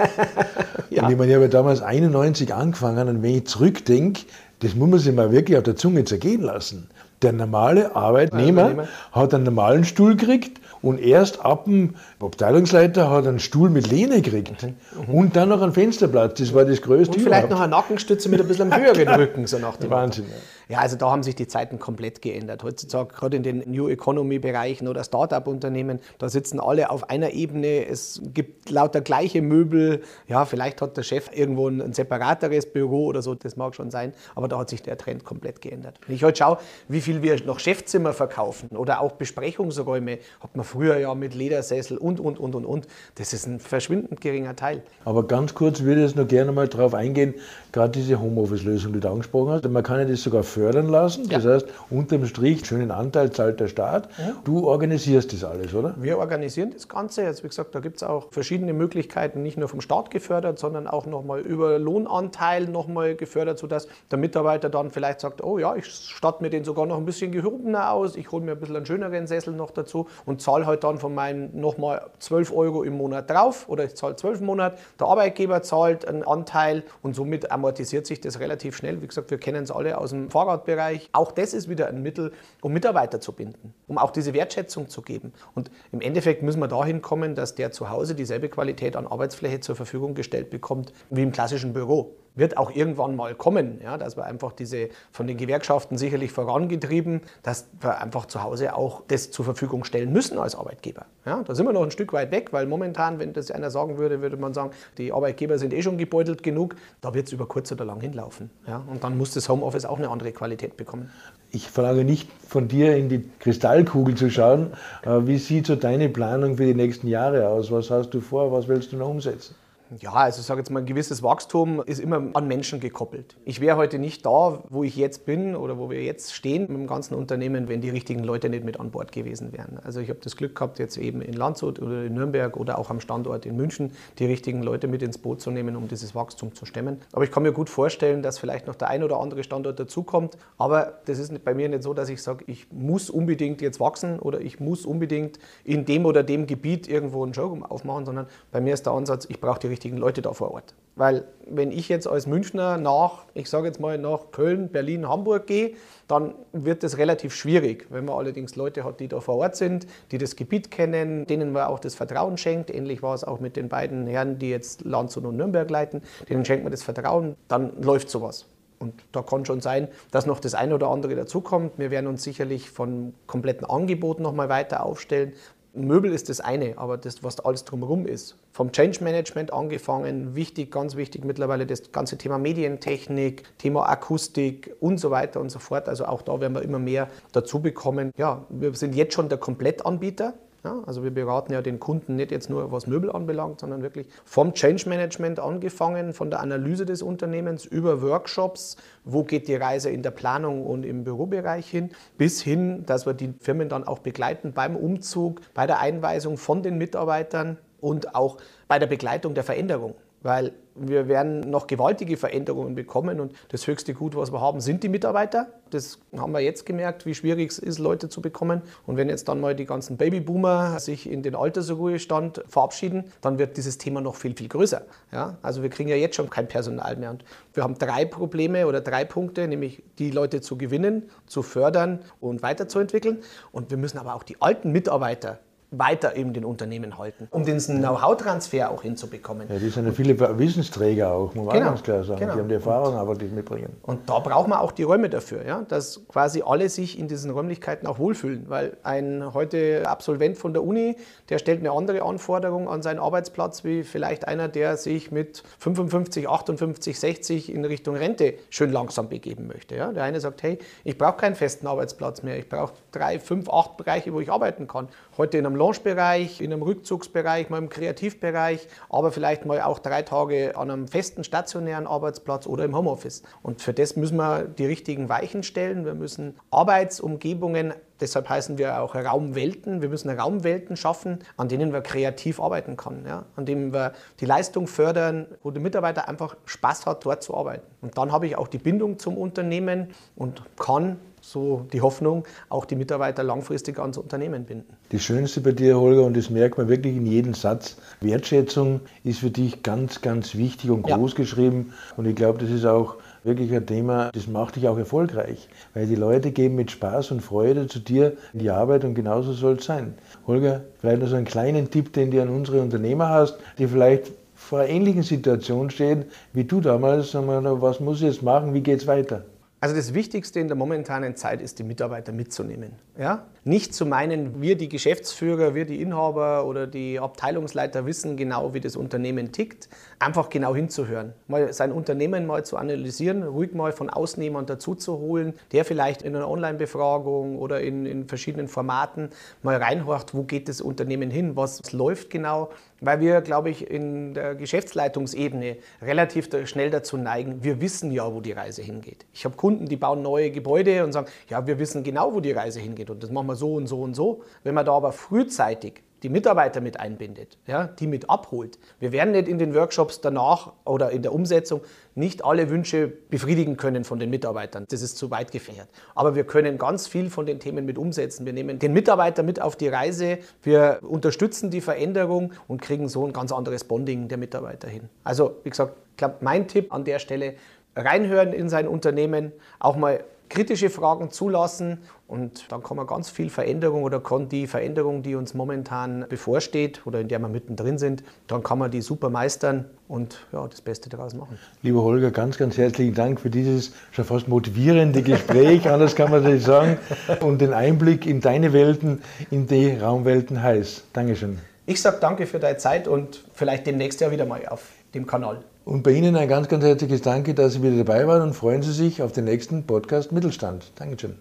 Ja. 0.89 1.05
Und 1.05 1.11
ich 1.11 1.17
meine, 1.17 1.31
ich 1.31 1.35
habe 1.35 1.49
damals 1.49 1.81
91 1.81 2.53
angefangen 2.53 3.07
und 3.07 3.23
wenn 3.23 3.35
ich 3.35 3.47
zurückdenke, 3.47 4.21
das 4.59 4.75
muss 4.75 4.89
man 4.89 4.99
sich 4.99 5.11
mal 5.11 5.31
wirklich 5.31 5.57
auf 5.57 5.63
der 5.63 5.75
Zunge 5.75 6.03
zergehen 6.05 6.41
lassen. 6.43 6.87
Der 7.23 7.31
normale 7.33 7.95
Arbeitnehmer 7.95 8.61
Arbeitnehmer. 8.63 8.87
hat 9.11 9.33
einen 9.33 9.45
normalen 9.45 9.85
Stuhl 9.85 10.15
gekriegt 10.15 10.59
und 10.83 10.99
erst 10.99 11.43
ab 11.43 11.65
dem 11.65 11.95
Abteilungsleiter 12.19 13.09
hat 13.09 13.23
er 13.25 13.29
einen 13.29 13.39
Stuhl 13.39 13.69
mit 13.71 13.89
Lehne 13.89 14.21
gekriegt. 14.21 14.67
Und 15.07 15.35
dann 15.35 15.49
noch 15.49 15.61
einen 15.63 15.73
Fensterplatz. 15.73 16.37
Das 16.39 16.53
war 16.53 16.65
das 16.65 16.81
Größte 16.81 17.15
Und 17.15 17.23
vielleicht 17.23 17.45
überhaupt. 17.45 17.51
noch 17.51 17.61
eine 17.61 17.71
Nackenstütze 17.71 18.29
mit 18.29 18.41
ein 18.41 18.47
bisschen 18.47 18.75
höheren 18.75 19.07
Rücken, 19.15 19.47
so 19.47 19.57
nach 19.57 19.77
dem. 19.77 19.89
Wahnsinn. 19.89 20.25
Ja. 20.29 20.35
Ja, 20.69 20.79
also 20.79 20.95
da 20.95 21.11
haben 21.11 21.23
sich 21.23 21.35
die 21.35 21.47
Zeiten 21.47 21.79
komplett 21.79 22.21
geändert. 22.21 22.63
Heutzutage, 22.63 23.13
gerade 23.13 23.37
in 23.37 23.43
den 23.43 23.63
New 23.65 23.89
Economy 23.89 24.39
Bereichen 24.39 24.87
oder 24.87 25.03
Start-up-Unternehmen, 25.03 25.99
da 26.17 26.29
sitzen 26.29 26.59
alle 26.59 26.89
auf 26.89 27.09
einer 27.09 27.31
Ebene. 27.31 27.85
Es 27.85 28.21
gibt 28.33 28.69
lauter 28.69 29.01
gleiche 29.01 29.41
Möbel. 29.41 30.01
Ja, 30.27 30.45
vielleicht 30.45 30.81
hat 30.81 30.97
der 30.97 31.03
Chef 31.03 31.29
irgendwo 31.33 31.67
ein, 31.67 31.81
ein 31.81 31.93
separateres 31.93 32.71
Büro 32.71 33.05
oder 33.05 33.21
so, 33.21 33.35
das 33.35 33.55
mag 33.57 33.75
schon 33.75 33.91
sein. 33.91 34.13
Aber 34.35 34.47
da 34.47 34.57
hat 34.59 34.69
sich 34.69 34.81
der 34.81 34.97
Trend 34.97 35.23
komplett 35.23 35.61
geändert. 35.61 35.99
Wenn 36.07 36.15
ich 36.15 36.23
heute 36.23 36.37
schaue, 36.37 36.57
wie 36.87 37.01
viel 37.01 37.21
wir 37.21 37.43
noch 37.45 37.59
Chefzimmer 37.59 38.13
verkaufen 38.13 38.69
oder 38.75 39.01
auch 39.01 39.13
Besprechungsräume, 39.13 40.19
hat 40.39 40.55
man 40.55 40.65
früher 40.65 40.97
ja 40.97 41.13
mit 41.15 41.35
Ledersessel 41.35 41.97
und, 41.97 42.19
und, 42.19 42.39
und, 42.39 42.55
und, 42.55 42.65
und. 42.65 42.87
Das 43.15 43.33
ist 43.33 43.45
ein 43.47 43.59
verschwindend 43.59 44.21
geringer 44.21 44.55
Teil. 44.55 44.83
Aber 45.05 45.27
ganz 45.27 45.53
kurz 45.53 45.81
würde 45.81 46.01
ich 46.01 46.07
jetzt 46.07 46.17
noch 46.17 46.27
gerne 46.27 46.51
mal 46.51 46.67
darauf 46.67 46.93
eingehen, 46.93 47.33
gerade 47.71 47.91
diese 47.91 48.19
Homeoffice-Lösung, 48.19 48.93
die 48.93 48.99
du 48.99 49.09
angesprochen 49.09 49.51
hast. 49.51 49.67
Man 49.67 49.83
kann 49.83 49.99
ja 49.99 50.05
das 50.05 50.21
sogar 50.21 50.43
fördern 50.53 50.87
lassen. 50.87 51.27
Das 51.29 51.45
heißt, 51.45 51.67
unterm 51.89 52.25
Strich, 52.25 52.65
schönen 52.65 52.91
Anteil 52.91 53.31
zahlt 53.31 53.59
der 53.59 53.67
Staat. 53.67 54.09
Du 54.43 54.67
organisierst 54.67 55.33
das 55.33 55.43
alles, 55.43 55.73
oder? 55.73 55.95
Wir 55.97 56.17
organisieren 56.17 56.71
das 56.73 56.87
Ganze. 56.87 57.23
Jetzt, 57.23 57.43
wie 57.43 57.47
gesagt, 57.47 57.75
da 57.75 57.79
gibt 57.79 57.97
es 57.97 58.03
auch 58.03 58.31
verschiedene 58.31 58.73
Möglichkeiten, 58.73 59.41
nicht 59.41 59.57
nur 59.57 59.67
vom 59.67 59.81
Staat 59.81 60.11
gefördert, 60.11 60.59
sondern 60.59 60.87
auch 60.87 61.05
nochmal 61.05 61.41
über 61.41 61.79
Lohnanteil 61.79 62.67
nochmal 62.67 63.15
gefördert, 63.15 63.57
sodass 63.59 63.87
der 64.11 64.17
Mitarbeiter 64.17 64.69
dann 64.69 64.91
vielleicht 64.91 65.19
sagt, 65.19 65.43
oh 65.43 65.57
ja, 65.57 65.75
ich 65.75 65.85
statte 65.85 66.43
mir 66.43 66.49
den 66.49 66.63
sogar 66.63 66.85
noch 66.85 66.97
ein 66.97 67.05
bisschen 67.05 67.31
gehobener 67.31 67.91
aus, 67.91 68.15
ich 68.15 68.31
hole 68.31 68.43
mir 68.43 68.53
ein 68.53 68.59
bisschen 68.59 68.75
einen 68.75 68.85
schöneren 68.85 69.27
Sessel 69.27 69.53
noch 69.53 69.71
dazu 69.71 70.07
und 70.25 70.41
zahle 70.41 70.65
halt 70.65 70.83
dann 70.83 70.99
von 70.99 71.13
meinen 71.13 71.59
nochmal 71.59 72.09
12 72.19 72.53
Euro 72.53 72.83
im 72.83 72.97
Monat 72.97 73.29
drauf 73.29 73.67
oder 73.67 73.85
ich 73.85 73.95
zahle 73.95 74.15
12 74.15 74.41
im 74.41 74.45
Monat. 74.45 74.77
Der 74.99 75.07
Arbeitgeber 75.07 75.61
zahlt 75.61 76.07
einen 76.07 76.23
Anteil 76.23 76.83
und 77.01 77.15
somit 77.15 77.51
amortisiert 77.51 78.05
sich 78.05 78.21
das 78.21 78.39
relativ 78.39 78.75
schnell. 78.75 79.01
Wie 79.01 79.07
gesagt, 79.07 79.31
wir 79.31 79.37
kennen 79.37 79.63
es 79.63 79.71
alle 79.71 79.97
aus 79.97 80.11
dem 80.11 80.29
Fahrradbereich. 80.43 81.09
Auch 81.13 81.31
das 81.31 81.53
ist 81.53 81.69
wieder 81.69 81.87
ein 81.87 82.01
Mittel, 82.01 82.33
um 82.61 82.73
Mitarbeiter 82.73 83.19
zu 83.19 83.31
binden, 83.31 83.73
um 83.87 83.97
auch 83.97 84.11
diese 84.11 84.33
Wertschätzung 84.33 84.89
zu 84.89 85.01
geben. 85.01 85.33
Und 85.55 85.71
im 85.91 86.01
Endeffekt 86.01 86.43
müssen 86.43 86.59
wir 86.59 86.67
dahin 86.67 87.01
kommen, 87.01 87.35
dass 87.35 87.55
der 87.55 87.71
zu 87.71 87.89
Hause 87.89 88.15
dieselbe 88.15 88.49
Qualität 88.49 88.95
an 88.95 89.07
Arbeitsfläche 89.07 89.59
zur 89.61 89.75
Verfügung 89.75 90.13
gestellt 90.13 90.49
bekommt 90.49 90.93
wie 91.09 91.23
im 91.23 91.31
klassischen 91.31 91.73
Büro 91.73 92.15
wird 92.35 92.57
auch 92.57 92.71
irgendwann 92.71 93.15
mal 93.15 93.35
kommen, 93.35 93.79
ja, 93.83 93.97
dass 93.97 94.17
wir 94.17 94.25
einfach 94.25 94.53
diese 94.53 94.89
von 95.11 95.27
den 95.27 95.37
Gewerkschaften 95.37 95.97
sicherlich 95.97 96.31
vorangetrieben, 96.31 97.21
dass 97.43 97.67
wir 97.79 98.01
einfach 98.01 98.25
zu 98.25 98.41
Hause 98.41 98.75
auch 98.75 99.03
das 99.07 99.31
zur 99.31 99.45
Verfügung 99.45 99.83
stellen 99.83 100.11
müssen 100.11 100.37
als 100.39 100.55
Arbeitgeber. 100.55 101.05
Ja, 101.25 101.43
da 101.43 101.55
sind 101.55 101.65
wir 101.65 101.73
noch 101.73 101.83
ein 101.83 101.91
Stück 101.91 102.11
weit 102.11 102.31
weg, 102.31 102.51
weil 102.51 102.65
momentan, 102.65 103.19
wenn 103.19 103.33
das 103.33 103.51
einer 103.51 103.71
sagen 103.71 103.97
würde, 103.97 104.21
würde 104.21 104.37
man 104.37 104.53
sagen, 104.53 104.71
die 104.97 105.13
Arbeitgeber 105.13 105.57
sind 105.57 105.73
eh 105.73 105.81
schon 105.81 105.97
gebeutelt 105.97 106.43
genug. 106.43 106.75
Da 107.01 107.13
wird 107.13 107.27
es 107.27 107.33
über 107.33 107.45
kurz 107.45 107.71
oder 107.71 107.85
lang 107.85 108.01
hinlaufen. 108.01 108.49
Ja, 108.67 108.83
und 108.89 109.03
dann 109.03 109.17
muss 109.17 109.33
das 109.33 109.47
Homeoffice 109.47 109.85
auch 109.85 109.97
eine 109.97 110.09
andere 110.09 110.31
Qualität 110.31 110.75
bekommen. 110.75 111.11
Ich 111.51 111.69
verlange 111.69 112.03
nicht 112.03 112.29
von 112.47 112.67
dir 112.67 112.97
in 112.97 113.09
die 113.09 113.29
Kristallkugel 113.39 114.15
zu 114.15 114.31
schauen. 114.31 114.73
Wie 115.05 115.37
sieht 115.37 115.67
so 115.67 115.75
deine 115.75 116.09
Planung 116.09 116.57
für 116.57 116.65
die 116.65 116.73
nächsten 116.73 117.07
Jahre 117.07 117.47
aus? 117.47 117.71
Was 117.71 117.91
hast 117.91 118.09
du 118.09 118.21
vor? 118.21 118.51
Was 118.51 118.67
willst 118.67 118.91
du 118.91 118.97
noch 118.97 119.09
umsetzen? 119.09 119.55
Ja, 119.99 120.13
also 120.13 120.39
ich 120.39 120.45
sage 120.45 120.59
jetzt 120.59 120.69
mal, 120.69 120.79
ein 120.79 120.85
gewisses 120.85 121.23
Wachstum 121.23 121.81
ist 121.85 121.99
immer 121.99 122.21
an 122.33 122.47
Menschen 122.47 122.79
gekoppelt. 122.79 123.35
Ich 123.45 123.59
wäre 123.61 123.77
heute 123.77 123.99
nicht 123.99 124.25
da, 124.25 124.63
wo 124.69 124.83
ich 124.83 124.95
jetzt 124.95 125.25
bin 125.25 125.55
oder 125.55 125.77
wo 125.77 125.89
wir 125.89 126.03
jetzt 126.03 126.33
stehen 126.33 126.61
mit 126.61 126.71
dem 126.71 126.87
ganzen 126.87 127.15
Unternehmen, 127.15 127.67
wenn 127.67 127.81
die 127.81 127.89
richtigen 127.89 128.23
Leute 128.23 128.49
nicht 128.49 128.63
mit 128.63 128.79
an 128.79 128.91
Bord 128.91 129.11
gewesen 129.11 129.51
wären. 129.51 129.79
Also 129.83 129.99
ich 129.99 130.09
habe 130.09 130.19
das 130.21 130.37
Glück 130.37 130.55
gehabt, 130.55 130.79
jetzt 130.79 130.97
eben 130.97 131.21
in 131.21 131.33
Landshut 131.33 131.79
oder 131.79 132.05
in 132.05 132.13
Nürnberg 132.13 132.57
oder 132.57 132.79
auch 132.79 132.89
am 132.89 132.99
Standort 132.99 133.45
in 133.45 133.55
München 133.55 133.91
die 134.19 134.25
richtigen 134.25 134.63
Leute 134.63 134.87
mit 134.87 135.01
ins 135.03 135.17
Boot 135.17 135.41
zu 135.41 135.51
nehmen, 135.51 135.75
um 135.75 135.87
dieses 135.87 136.15
Wachstum 136.15 136.55
zu 136.55 136.65
stemmen. 136.65 136.97
Aber 137.11 137.23
ich 137.23 137.31
kann 137.31 137.43
mir 137.43 137.51
gut 137.51 137.69
vorstellen, 137.69 138.23
dass 138.23 138.39
vielleicht 138.39 138.67
noch 138.67 138.75
der 138.75 138.89
ein 138.89 139.03
oder 139.03 139.19
andere 139.19 139.43
Standort 139.43 139.79
dazukommt. 139.79 140.37
Aber 140.57 140.99
das 141.05 141.19
ist 141.19 141.43
bei 141.43 141.53
mir 141.53 141.69
nicht 141.69 141.83
so, 141.83 141.93
dass 141.93 142.09
ich 142.09 142.21
sage, 142.21 142.45
ich 142.47 142.67
muss 142.71 143.09
unbedingt 143.09 143.61
jetzt 143.61 143.79
wachsen 143.79 144.19
oder 144.19 144.41
ich 144.41 144.59
muss 144.59 144.85
unbedingt 144.85 145.39
in 145.63 145.85
dem 145.85 146.05
oder 146.05 146.23
dem 146.23 146.47
Gebiet 146.47 146.87
irgendwo 146.87 147.23
einen 147.23 147.33
Showroom 147.33 147.63
aufmachen, 147.63 148.05
sondern 148.05 148.27
bei 148.51 148.61
mir 148.61 148.73
ist 148.73 148.85
der 148.85 148.93
Ansatz, 148.93 149.25
ich 149.29 149.39
brauche 149.39 149.59
die 149.59 149.67
richtigen 149.67 149.82
richtigen 149.83 149.97
Leute 149.97 150.21
da 150.21 150.31
vor 150.31 150.51
Ort. 150.51 150.73
Weil 150.95 151.25
wenn 151.47 151.71
ich 151.71 151.89
jetzt 151.89 152.07
als 152.07 152.27
Münchner 152.27 152.77
nach, 152.77 153.25
ich 153.33 153.49
sage 153.49 153.67
jetzt 153.67 153.79
mal 153.79 153.97
nach 153.97 154.31
Köln, 154.31 154.69
Berlin, 154.69 155.09
Hamburg 155.09 155.47
gehe, 155.47 155.73
dann 156.07 156.35
wird 156.53 156.83
das 156.83 156.97
relativ 156.97 157.33
schwierig. 157.33 157.87
Wenn 157.89 158.05
man 158.05 158.15
allerdings 158.15 158.55
Leute 158.55 158.83
hat, 158.83 158.99
die 158.99 159.07
da 159.07 159.19
vor 159.19 159.37
Ort 159.37 159.55
sind, 159.55 159.87
die 160.11 160.19
das 160.19 160.35
Gebiet 160.35 160.71
kennen, 160.71 161.25
denen 161.25 161.51
man 161.51 161.63
auch 161.63 161.79
das 161.79 161.95
Vertrauen 161.95 162.37
schenkt, 162.37 162.69
ähnlich 162.69 163.01
war 163.01 163.15
es 163.15 163.23
auch 163.23 163.39
mit 163.39 163.57
den 163.57 163.69
beiden 163.69 164.07
Herren, 164.07 164.37
die 164.39 164.51
jetzt 164.51 164.85
Landshut 164.85 165.25
und 165.25 165.35
Nürnberg 165.35 165.69
leiten, 165.69 166.01
denen 166.29 166.45
schenkt 166.45 166.63
man 166.63 166.71
das 166.71 166.83
Vertrauen, 166.83 167.35
dann 167.47 167.81
läuft 167.81 168.09
sowas. 168.09 168.45
Und 168.79 168.93
da 169.11 169.21
kann 169.21 169.45
schon 169.45 169.61
sein, 169.61 169.87
dass 170.11 170.25
noch 170.25 170.39
das 170.39 170.53
eine 170.53 170.75
oder 170.75 170.89
andere 170.89 171.15
dazukommt. 171.15 171.79
Wir 171.79 171.89
werden 171.89 172.05
uns 172.07 172.21
sicherlich 172.21 172.69
von 172.69 173.13
kompletten 173.27 173.65
Angeboten 173.65 174.21
nochmal 174.21 174.49
weiter 174.49 174.85
aufstellen, 174.85 175.33
Möbel 175.75 176.13
ist 176.13 176.29
das 176.29 176.39
eine, 176.39 176.77
aber 176.77 176.97
das, 176.97 177.23
was 177.23 177.39
alles 177.39 177.65
drumherum 177.65 178.05
ist. 178.05 178.37
Vom 178.51 178.71
Change 178.71 179.03
Management 179.03 179.51
angefangen, 179.51 180.35
wichtig, 180.35 180.71
ganz 180.71 180.95
wichtig 180.95 181.25
mittlerweile 181.25 181.65
das 181.65 181.91
ganze 181.91 182.17
Thema 182.17 182.37
Medientechnik, 182.37 183.43
Thema 183.57 183.89
Akustik 183.89 184.75
und 184.79 184.99
so 184.99 185.09
weiter 185.09 185.39
und 185.39 185.49
so 185.49 185.57
fort. 185.57 185.89
Also 185.89 186.05
auch 186.05 186.21
da 186.21 186.39
werden 186.39 186.53
wir 186.53 186.61
immer 186.61 186.77
mehr 186.77 187.09
dazu 187.31 187.59
bekommen. 187.59 188.11
Ja, 188.17 188.45
wir 188.49 188.75
sind 188.75 188.93
jetzt 188.93 189.15
schon 189.15 189.29
der 189.29 189.39
Komplettanbieter. 189.39 190.35
Ja, 190.63 190.81
also 190.85 191.03
wir 191.03 191.11
beraten 191.11 191.51
ja 191.51 191.61
den 191.61 191.77
Kunden 191.77 192.15
nicht 192.15 192.31
jetzt 192.31 192.49
nur, 192.49 192.71
was 192.71 192.87
Möbel 192.87 193.11
anbelangt, 193.11 193.59
sondern 193.59 193.81
wirklich 193.81 194.07
vom 194.23 194.53
Change 194.53 194.87
Management 194.87 195.37
angefangen, 195.41 196.13
von 196.13 196.29
der 196.29 196.39
Analyse 196.39 196.85
des 196.85 197.01
Unternehmens 197.01 197.65
über 197.65 198.01
Workshops, 198.01 198.77
wo 199.03 199.23
geht 199.23 199.49
die 199.49 199.55
Reise 199.55 199.89
in 199.89 200.03
der 200.03 200.11
Planung 200.11 200.65
und 200.65 200.85
im 200.85 201.03
Bürobereich 201.03 201.69
hin, 201.69 201.89
bis 202.17 202.41
hin, 202.41 202.85
dass 202.85 203.05
wir 203.05 203.13
die 203.13 203.33
Firmen 203.41 203.67
dann 203.67 203.83
auch 203.83 203.99
begleiten 203.99 204.53
beim 204.53 204.77
Umzug, 204.77 205.41
bei 205.53 205.67
der 205.67 205.81
Einweisung 205.81 206.37
von 206.37 206.63
den 206.63 206.77
Mitarbeitern 206.77 207.57
und 207.81 208.15
auch 208.15 208.37
bei 208.69 208.79
der 208.79 208.87
Begleitung 208.87 209.33
der 209.33 209.43
Veränderung. 209.43 209.95
Weil 210.23 210.53
wir 210.75 211.07
werden 211.07 211.41
noch 211.41 211.67
gewaltige 211.67 212.17
Veränderungen 212.17 212.75
bekommen 212.75 213.19
und 213.19 213.33
das 213.49 213.67
höchste 213.67 213.93
Gut, 213.93 214.15
was 214.15 214.31
wir 214.31 214.41
haben, 214.41 214.61
sind 214.61 214.83
die 214.83 214.89
Mitarbeiter. 214.89 215.47
Das 215.69 215.99
haben 216.17 216.31
wir 216.31 216.39
jetzt 216.39 216.65
gemerkt, 216.65 217.05
wie 217.05 217.13
schwierig 217.13 217.51
es 217.51 217.59
ist, 217.59 217.79
Leute 217.79 218.09
zu 218.09 218.21
bekommen. 218.21 218.61
Und 218.85 218.97
wenn 218.97 219.09
jetzt 219.09 219.27
dann 219.27 219.39
mal 219.39 219.55
die 219.55 219.65
ganzen 219.65 219.97
Babyboomer 219.97 220.79
sich 220.79 221.09
in 221.09 221.21
den 221.21 221.35
Altersruhestand 221.35 222.43
verabschieden, 222.47 223.05
dann 223.21 223.37
wird 223.37 223.57
dieses 223.57 223.77
Thema 223.77 224.01
noch 224.01 224.15
viel, 224.15 224.35
viel 224.35 224.47
größer. 224.47 224.83
Ja? 225.11 225.37
Also 225.41 225.61
wir 225.61 225.69
kriegen 225.69 225.89
ja 225.89 225.95
jetzt 225.95 226.15
schon 226.15 226.29
kein 226.29 226.47
Personal 226.47 226.95
mehr. 226.95 227.11
Und 227.11 227.23
wir 227.53 227.63
haben 227.63 227.77
drei 227.77 228.05
Probleme 228.05 228.67
oder 228.67 228.81
drei 228.81 229.05
Punkte, 229.05 229.47
nämlich 229.47 229.83
die 229.99 230.11
Leute 230.11 230.41
zu 230.41 230.57
gewinnen, 230.57 231.09
zu 231.27 231.43
fördern 231.43 231.99
und 232.19 232.41
weiterzuentwickeln. 232.41 233.19
Und 233.51 233.69
wir 233.69 233.77
müssen 233.77 233.97
aber 233.97 234.15
auch 234.15 234.23
die 234.23 234.41
alten 234.41 234.71
Mitarbeiter 234.71 235.39
weiter 235.77 236.15
eben 236.15 236.33
den 236.33 236.45
Unternehmen 236.45 236.97
halten, 236.97 237.27
um 237.31 237.43
diesen 237.43 237.79
Know-how-Transfer 237.79 238.69
auch 238.69 238.81
hinzubekommen. 238.81 239.47
Ja, 239.49 239.57
die 239.57 239.69
sind 239.69 239.85
ja 239.85 239.91
viele 239.91 240.17
Wissensträger 240.37 241.11
auch, 241.11 241.33
muss 241.33 241.45
man 241.45 241.55
genau, 241.55 241.69
ganz 241.69 241.83
klar 241.83 242.03
sagen. 242.03 242.19
Genau. 242.19 242.33
Die 242.33 242.39
haben 242.39 242.47
die 242.49 242.55
Erfahrung 242.55 242.95
aber 242.95 243.15
die 243.15 243.25
mitbringen. 243.25 243.75
Und 243.81 244.09
da 244.09 244.19
braucht 244.19 244.47
man 244.47 244.59
auch 244.59 244.71
die 244.71 244.83
Räume 244.83 245.09
dafür, 245.09 245.45
ja? 245.45 245.63
dass 245.67 246.01
quasi 246.07 246.43
alle 246.45 246.69
sich 246.69 246.97
in 246.99 247.07
diesen 247.07 247.31
Räumlichkeiten 247.31 247.87
auch 247.87 247.99
wohlfühlen. 247.99 248.45
Weil 248.47 248.77
ein 248.83 249.33
heute 249.33 249.83
Absolvent 249.85 250.37
von 250.37 250.53
der 250.53 250.63
Uni, 250.63 250.95
der 251.29 251.39
stellt 251.39 251.59
eine 251.59 251.71
andere 251.71 252.03
Anforderung 252.03 252.69
an 252.69 252.81
seinen 252.81 252.99
Arbeitsplatz 252.99 253.63
wie 253.63 253.83
vielleicht 253.83 254.27
einer, 254.27 254.47
der 254.47 254.77
sich 254.77 255.11
mit 255.11 255.43
55, 255.59 256.29
58, 256.29 256.99
60 256.99 257.53
in 257.53 257.65
Richtung 257.65 257.95
Rente 257.95 258.35
schön 258.49 258.71
langsam 258.71 259.09
begeben 259.09 259.47
möchte. 259.47 259.75
Ja? 259.75 259.91
Der 259.91 260.03
eine 260.03 260.19
sagt, 260.19 260.43
hey, 260.43 260.59
ich 260.83 260.97
brauche 260.97 261.17
keinen 261.17 261.35
festen 261.35 261.67
Arbeitsplatz 261.67 262.23
mehr, 262.23 262.37
ich 262.37 262.47
brauche 262.47 262.73
drei, 262.91 263.19
fünf, 263.19 263.49
acht 263.49 263.77
Bereiche, 263.77 264.13
wo 264.13 264.19
ich 264.19 264.31
arbeiten 264.31 264.67
kann. 264.67 264.87
Heute 265.17 265.37
in 265.37 265.45
einem 265.45 265.55
Loungebereich, 265.63 266.41
in 266.41 266.51
einem 266.51 266.61
Rückzugsbereich, 266.61 267.49
mal 267.49 267.57
im 267.57 267.69
Kreativbereich, 267.69 268.67
aber 268.89 269.11
vielleicht 269.11 269.45
mal 269.45 269.61
auch 269.61 269.79
drei 269.79 270.01
Tage 270.01 270.57
an 270.57 270.69
einem 270.69 270.87
festen 270.89 271.23
stationären 271.23 271.87
Arbeitsplatz 271.87 272.47
oder 272.47 272.65
im 272.65 272.75
Homeoffice. 272.75 273.23
Und 273.41 273.61
für 273.61 273.73
das 273.73 273.95
müssen 273.95 274.17
wir 274.17 274.43
die 274.43 274.65
richtigen 274.65 275.07
Weichen 275.07 275.43
stellen. 275.43 275.85
Wir 275.85 275.93
müssen 275.93 276.37
Arbeitsumgebungen 276.51 277.73
Deshalb 278.01 278.27
heißen 278.27 278.57
wir 278.57 278.81
auch 278.81 278.95
Raumwelten. 278.95 279.81
Wir 279.81 279.87
müssen 279.87 280.09
Raumwelten 280.09 280.75
schaffen, 280.75 281.19
an 281.37 281.47
denen 281.47 281.71
wir 281.71 281.79
kreativ 281.79 282.41
arbeiten 282.41 282.75
können, 282.75 283.05
ja? 283.07 283.23
an 283.37 283.45
denen 283.45 283.71
wir 283.71 283.93
die 284.19 284.25
Leistung 284.25 284.67
fördern, 284.67 285.25
wo 285.41 285.51
der 285.51 285.61
Mitarbeiter 285.61 286.09
einfach 286.09 286.35
Spaß 286.43 286.85
hat, 286.85 287.05
dort 287.05 287.23
zu 287.23 287.33
arbeiten. 287.33 287.65
Und 287.81 287.97
dann 287.97 288.11
habe 288.11 288.27
ich 288.27 288.35
auch 288.35 288.49
die 288.49 288.57
Bindung 288.57 288.99
zum 288.99 289.15
Unternehmen 289.15 289.93
und 290.17 290.41
kann 290.57 290.99
so 291.23 291.65
die 291.71 291.79
Hoffnung, 291.79 292.25
auch 292.49 292.65
die 292.65 292.75
Mitarbeiter 292.75 293.23
langfristig 293.23 293.79
ans 293.79 293.97
Unternehmen 293.97 294.43
binden. 294.43 294.75
Das 294.89 295.01
Schönste 295.01 295.39
bei 295.39 295.53
dir, 295.53 295.79
Holger, 295.79 296.03
und 296.03 296.17
das 296.17 296.29
merkt 296.29 296.57
man 296.57 296.67
wirklich 296.67 296.97
in 296.97 297.05
jedem 297.05 297.33
Satz, 297.33 297.77
Wertschätzung 298.01 298.81
ist 299.05 299.19
für 299.19 299.29
dich 299.29 299.63
ganz, 299.63 300.01
ganz 300.01 300.35
wichtig 300.35 300.69
und 300.69 300.83
groß 300.83 301.11
ja. 301.11 301.17
geschrieben. 301.17 301.73
Und 301.95 302.05
ich 302.05 302.15
glaube, 302.15 302.39
das 302.39 302.49
ist 302.49 302.65
auch 302.65 302.95
wirklich 303.23 303.53
ein 303.53 303.65
Thema, 303.65 304.11
das 304.11 304.27
macht 304.27 304.57
dich 304.57 304.67
auch 304.67 304.77
erfolgreich, 304.77 305.47
weil 305.73 305.87
die 305.87 305.95
Leute 305.95 306.31
gehen 306.31 306.55
mit 306.55 306.71
Spaß 306.71 307.11
und 307.11 307.21
Freude 307.21 307.67
zu 307.67 307.79
dir 307.79 308.17
in 308.33 308.39
die 308.39 308.49
Arbeit 308.49 308.83
und 308.83 308.93
genauso 308.93 309.31
soll 309.31 309.53
es 309.53 309.65
sein. 309.65 309.93
Holger, 310.27 310.61
vielleicht 310.79 311.01
noch 311.01 311.07
so 311.07 311.15
einen 311.15 311.25
kleinen 311.25 311.71
Tipp, 311.71 311.93
den 311.93 312.11
du 312.11 312.21
an 312.21 312.27
unsere 312.27 312.61
Unternehmer 312.61 313.07
hast, 313.07 313.37
die 313.57 313.67
vielleicht 313.67 314.11
vor 314.35 314.59
einer 314.59 314.69
ähnlichen 314.69 315.03
Situation 315.03 315.69
stehen 315.69 316.03
wie 316.33 316.43
du 316.43 316.59
damals. 316.59 317.11
Sagen 317.11 317.27
wir, 317.27 317.61
was 317.61 317.79
muss 317.79 318.01
ich 318.01 318.07
jetzt 318.07 318.23
machen, 318.23 318.53
wie 318.53 318.61
geht 318.61 318.81
es 318.81 318.87
weiter? 318.87 319.23
Also 319.63 319.77
das 319.77 319.93
Wichtigste 319.93 320.41
in 320.41 320.49
der 320.49 320.57
momentanen 320.57 321.15
Zeit 321.15 321.41
ist, 321.41 321.57
die 321.57 321.63
Mitarbeiter 321.63 322.11
mitzunehmen. 322.11 322.73
Ja? 322.99 323.27
Nicht 323.45 323.73
zu 323.73 323.85
meinen, 323.85 324.41
wir 324.41 324.57
die 324.57 324.67
Geschäftsführer, 324.67 325.55
wir 325.55 325.65
die 325.65 325.81
Inhaber 325.81 326.45
oder 326.45 326.67
die 326.67 326.99
Abteilungsleiter 326.99 327.85
wissen 327.85 328.17
genau, 328.17 328.53
wie 328.53 328.59
das 328.59 328.75
Unternehmen 328.75 329.31
tickt. 329.31 329.69
Einfach 329.99 330.29
genau 330.29 330.53
hinzuhören. 330.53 331.13
Mal 331.29 331.53
sein 331.53 331.71
Unternehmen 331.71 332.25
mal 332.25 332.43
zu 332.43 332.57
analysieren, 332.57 333.23
ruhig 333.23 333.53
mal 333.53 333.71
von 333.71 333.89
außen 333.89 334.21
jemanden 334.21 334.47
dazu 334.47 334.75
zu 334.75 334.97
holen, 334.97 335.33
der 335.53 335.63
vielleicht 335.63 336.01
in 336.01 336.13
einer 336.13 336.29
Online-Befragung 336.29 337.37
oder 337.37 337.61
in, 337.61 337.85
in 337.85 338.05
verschiedenen 338.09 338.49
Formaten 338.49 339.11
mal 339.43 339.55
reinhorcht, 339.55 340.13
wo 340.13 340.23
geht 340.23 340.49
das 340.49 340.59
Unternehmen 340.59 341.09
hin, 341.09 341.37
was 341.37 341.71
läuft 341.71 342.09
genau. 342.09 342.49
Weil 342.85 342.99
wir, 342.99 343.21
glaube 343.21 343.49
ich, 343.49 343.69
in 343.69 344.13
der 344.13 344.35
Geschäftsleitungsebene 344.35 345.55
relativ 345.81 346.29
schnell 346.45 346.69
dazu 346.69 346.97
neigen, 346.97 347.41
wir 347.41 347.61
wissen 347.61 347.91
ja, 347.91 348.13
wo 348.13 348.19
die 348.19 348.33
Reise 348.33 348.61
hingeht. 348.61 349.05
Ich 349.13 349.23
habe 349.23 349.37
Kunden, 349.37 349.67
die 349.67 349.77
bauen 349.77 350.01
neue 350.01 350.31
Gebäude 350.31 350.83
und 350.83 350.91
sagen, 350.91 351.07
ja, 351.29 351.47
wir 351.47 351.59
wissen 351.59 351.83
genau, 351.83 352.13
wo 352.13 352.19
die 352.19 352.33
Reise 352.33 352.59
hingeht 352.59 352.89
und 352.89 353.01
das 353.01 353.09
machen 353.09 353.27
wir 353.27 353.37
so 353.37 353.53
und 353.53 353.67
so 353.67 353.81
und 353.81 353.93
so. 353.93 354.23
Wenn 354.43 354.53
man 354.53 354.65
da 354.65 354.73
aber 354.73 354.91
frühzeitig 354.91 355.81
die 356.03 356.09
Mitarbeiter 356.09 356.59
mit 356.59 356.79
einbindet, 356.79 357.37
ja, 357.47 357.65
die 357.65 357.87
mit 357.87 358.09
abholt. 358.09 358.59
Wir 358.79 358.91
werden 358.91 359.11
nicht 359.11 359.29
in 359.29 359.39
den 359.39 359.55
Workshops 359.55 360.01
danach 360.01 360.51
oder 360.65 360.91
in 360.91 361.01
der 361.01 361.13
Umsetzung 361.13 361.61
nicht 361.95 362.25
alle 362.25 362.49
Wünsche 362.49 362.87
befriedigen 362.87 363.55
können 363.55 363.85
von 363.85 363.99
den 363.99 364.09
Mitarbeitern. 364.09 364.65
Das 364.69 364.81
ist 364.81 364.97
zu 364.97 365.11
weit 365.11 365.31
gefächert. 365.31 365.69
Aber 365.95 366.15
wir 366.15 366.25
können 366.25 366.57
ganz 366.57 366.87
viel 366.87 367.09
von 367.09 367.25
den 367.25 367.39
Themen 367.39 367.65
mit 367.65 367.77
umsetzen. 367.77 368.25
Wir 368.25 368.33
nehmen 368.33 368.59
den 368.59 368.73
Mitarbeiter 368.73 369.23
mit 369.23 369.41
auf 369.41 369.55
die 369.55 369.69
Reise, 369.69 370.19
wir 370.41 370.79
unterstützen 370.81 371.49
die 371.49 371.61
Veränderung 371.61 372.33
und 372.47 372.61
kriegen 372.61 372.89
so 372.89 373.05
ein 373.05 373.13
ganz 373.13 373.31
anderes 373.31 373.63
Bonding 373.63 374.09
der 374.09 374.17
Mitarbeiter 374.17 374.67
hin. 374.67 374.89
Also, 375.03 375.37
wie 375.43 375.49
gesagt, 375.49 375.77
ich 375.91 375.97
glaube, 375.97 376.15
mein 376.19 376.47
Tipp 376.47 376.73
an 376.73 376.83
der 376.83 376.99
Stelle, 376.99 377.35
reinhören 377.75 378.33
in 378.33 378.49
sein 378.49 378.67
Unternehmen, 378.67 379.31
auch 379.59 379.75
mal 379.75 380.03
kritische 380.33 380.71
Fragen 380.71 381.11
zulassen 381.11 381.77
und 382.07 382.51
dann 382.51 382.63
kann 382.63 382.75
man 382.75 382.87
ganz 382.87 383.11
viel 383.11 383.29
Veränderung 383.29 383.83
oder 383.83 383.99
kann 383.99 384.29
die 384.29 384.47
Veränderung, 384.47 385.03
die 385.03 385.13
uns 385.13 385.35
momentan 385.35 386.07
bevorsteht 386.09 386.81
oder 386.87 386.99
in 386.99 387.07
der 387.07 387.19
wir 387.19 387.27
mittendrin 387.27 387.77
sind, 387.77 388.03
dann 388.25 388.41
kann 388.41 388.57
man 388.57 388.71
die 388.71 388.81
super 388.81 389.11
meistern 389.11 389.65
und 389.87 390.25
ja, 390.31 390.47
das 390.47 390.61
Beste 390.61 390.89
daraus 390.89 391.13
machen. 391.13 391.37
Lieber 391.61 391.83
Holger, 391.83 392.09
ganz, 392.09 392.39
ganz 392.39 392.57
herzlichen 392.57 392.95
Dank 392.95 393.21
für 393.21 393.29
dieses 393.29 393.73
schon 393.91 394.05
fast 394.05 394.27
motivierende 394.27 395.03
Gespräch, 395.03 395.69
anders 395.69 395.95
kann 395.95 396.09
man 396.09 396.23
das 396.23 396.33
nicht 396.33 396.45
sagen, 396.45 396.79
und 397.19 397.39
den 397.39 397.53
Einblick 397.53 398.07
in 398.07 398.19
deine 398.19 398.53
Welten, 398.53 399.03
in 399.29 399.45
die 399.45 399.69
Raumwelten 399.69 400.41
heiß. 400.41 400.85
Dankeschön. 400.93 401.37
Ich 401.67 401.79
sage 401.79 401.97
danke 402.01 402.25
für 402.25 402.39
deine 402.39 402.57
Zeit 402.57 402.87
und 402.87 403.23
vielleicht 403.33 403.67
demnächst 403.67 404.01
ja 404.01 404.09
wieder 404.09 404.25
mal 404.25 404.47
auf 404.47 404.67
dem 404.95 405.05
Kanal. 405.05 405.43
Und 405.65 405.83
bei 405.83 405.91
Ihnen 405.91 406.15
ein 406.15 406.27
ganz, 406.27 406.49
ganz 406.49 406.63
herzliches 406.63 407.01
Danke, 407.01 407.33
dass 407.33 407.53
Sie 407.53 407.63
wieder 407.63 407.83
dabei 407.83 408.07
waren 408.07 408.21
und 408.21 408.33
freuen 408.33 408.61
Sie 408.61 408.73
sich 408.73 409.01
auf 409.01 409.11
den 409.11 409.25
nächsten 409.25 409.65
Podcast 409.65 410.11
Mittelstand. 410.11 410.71
Dankeschön. 410.75 411.17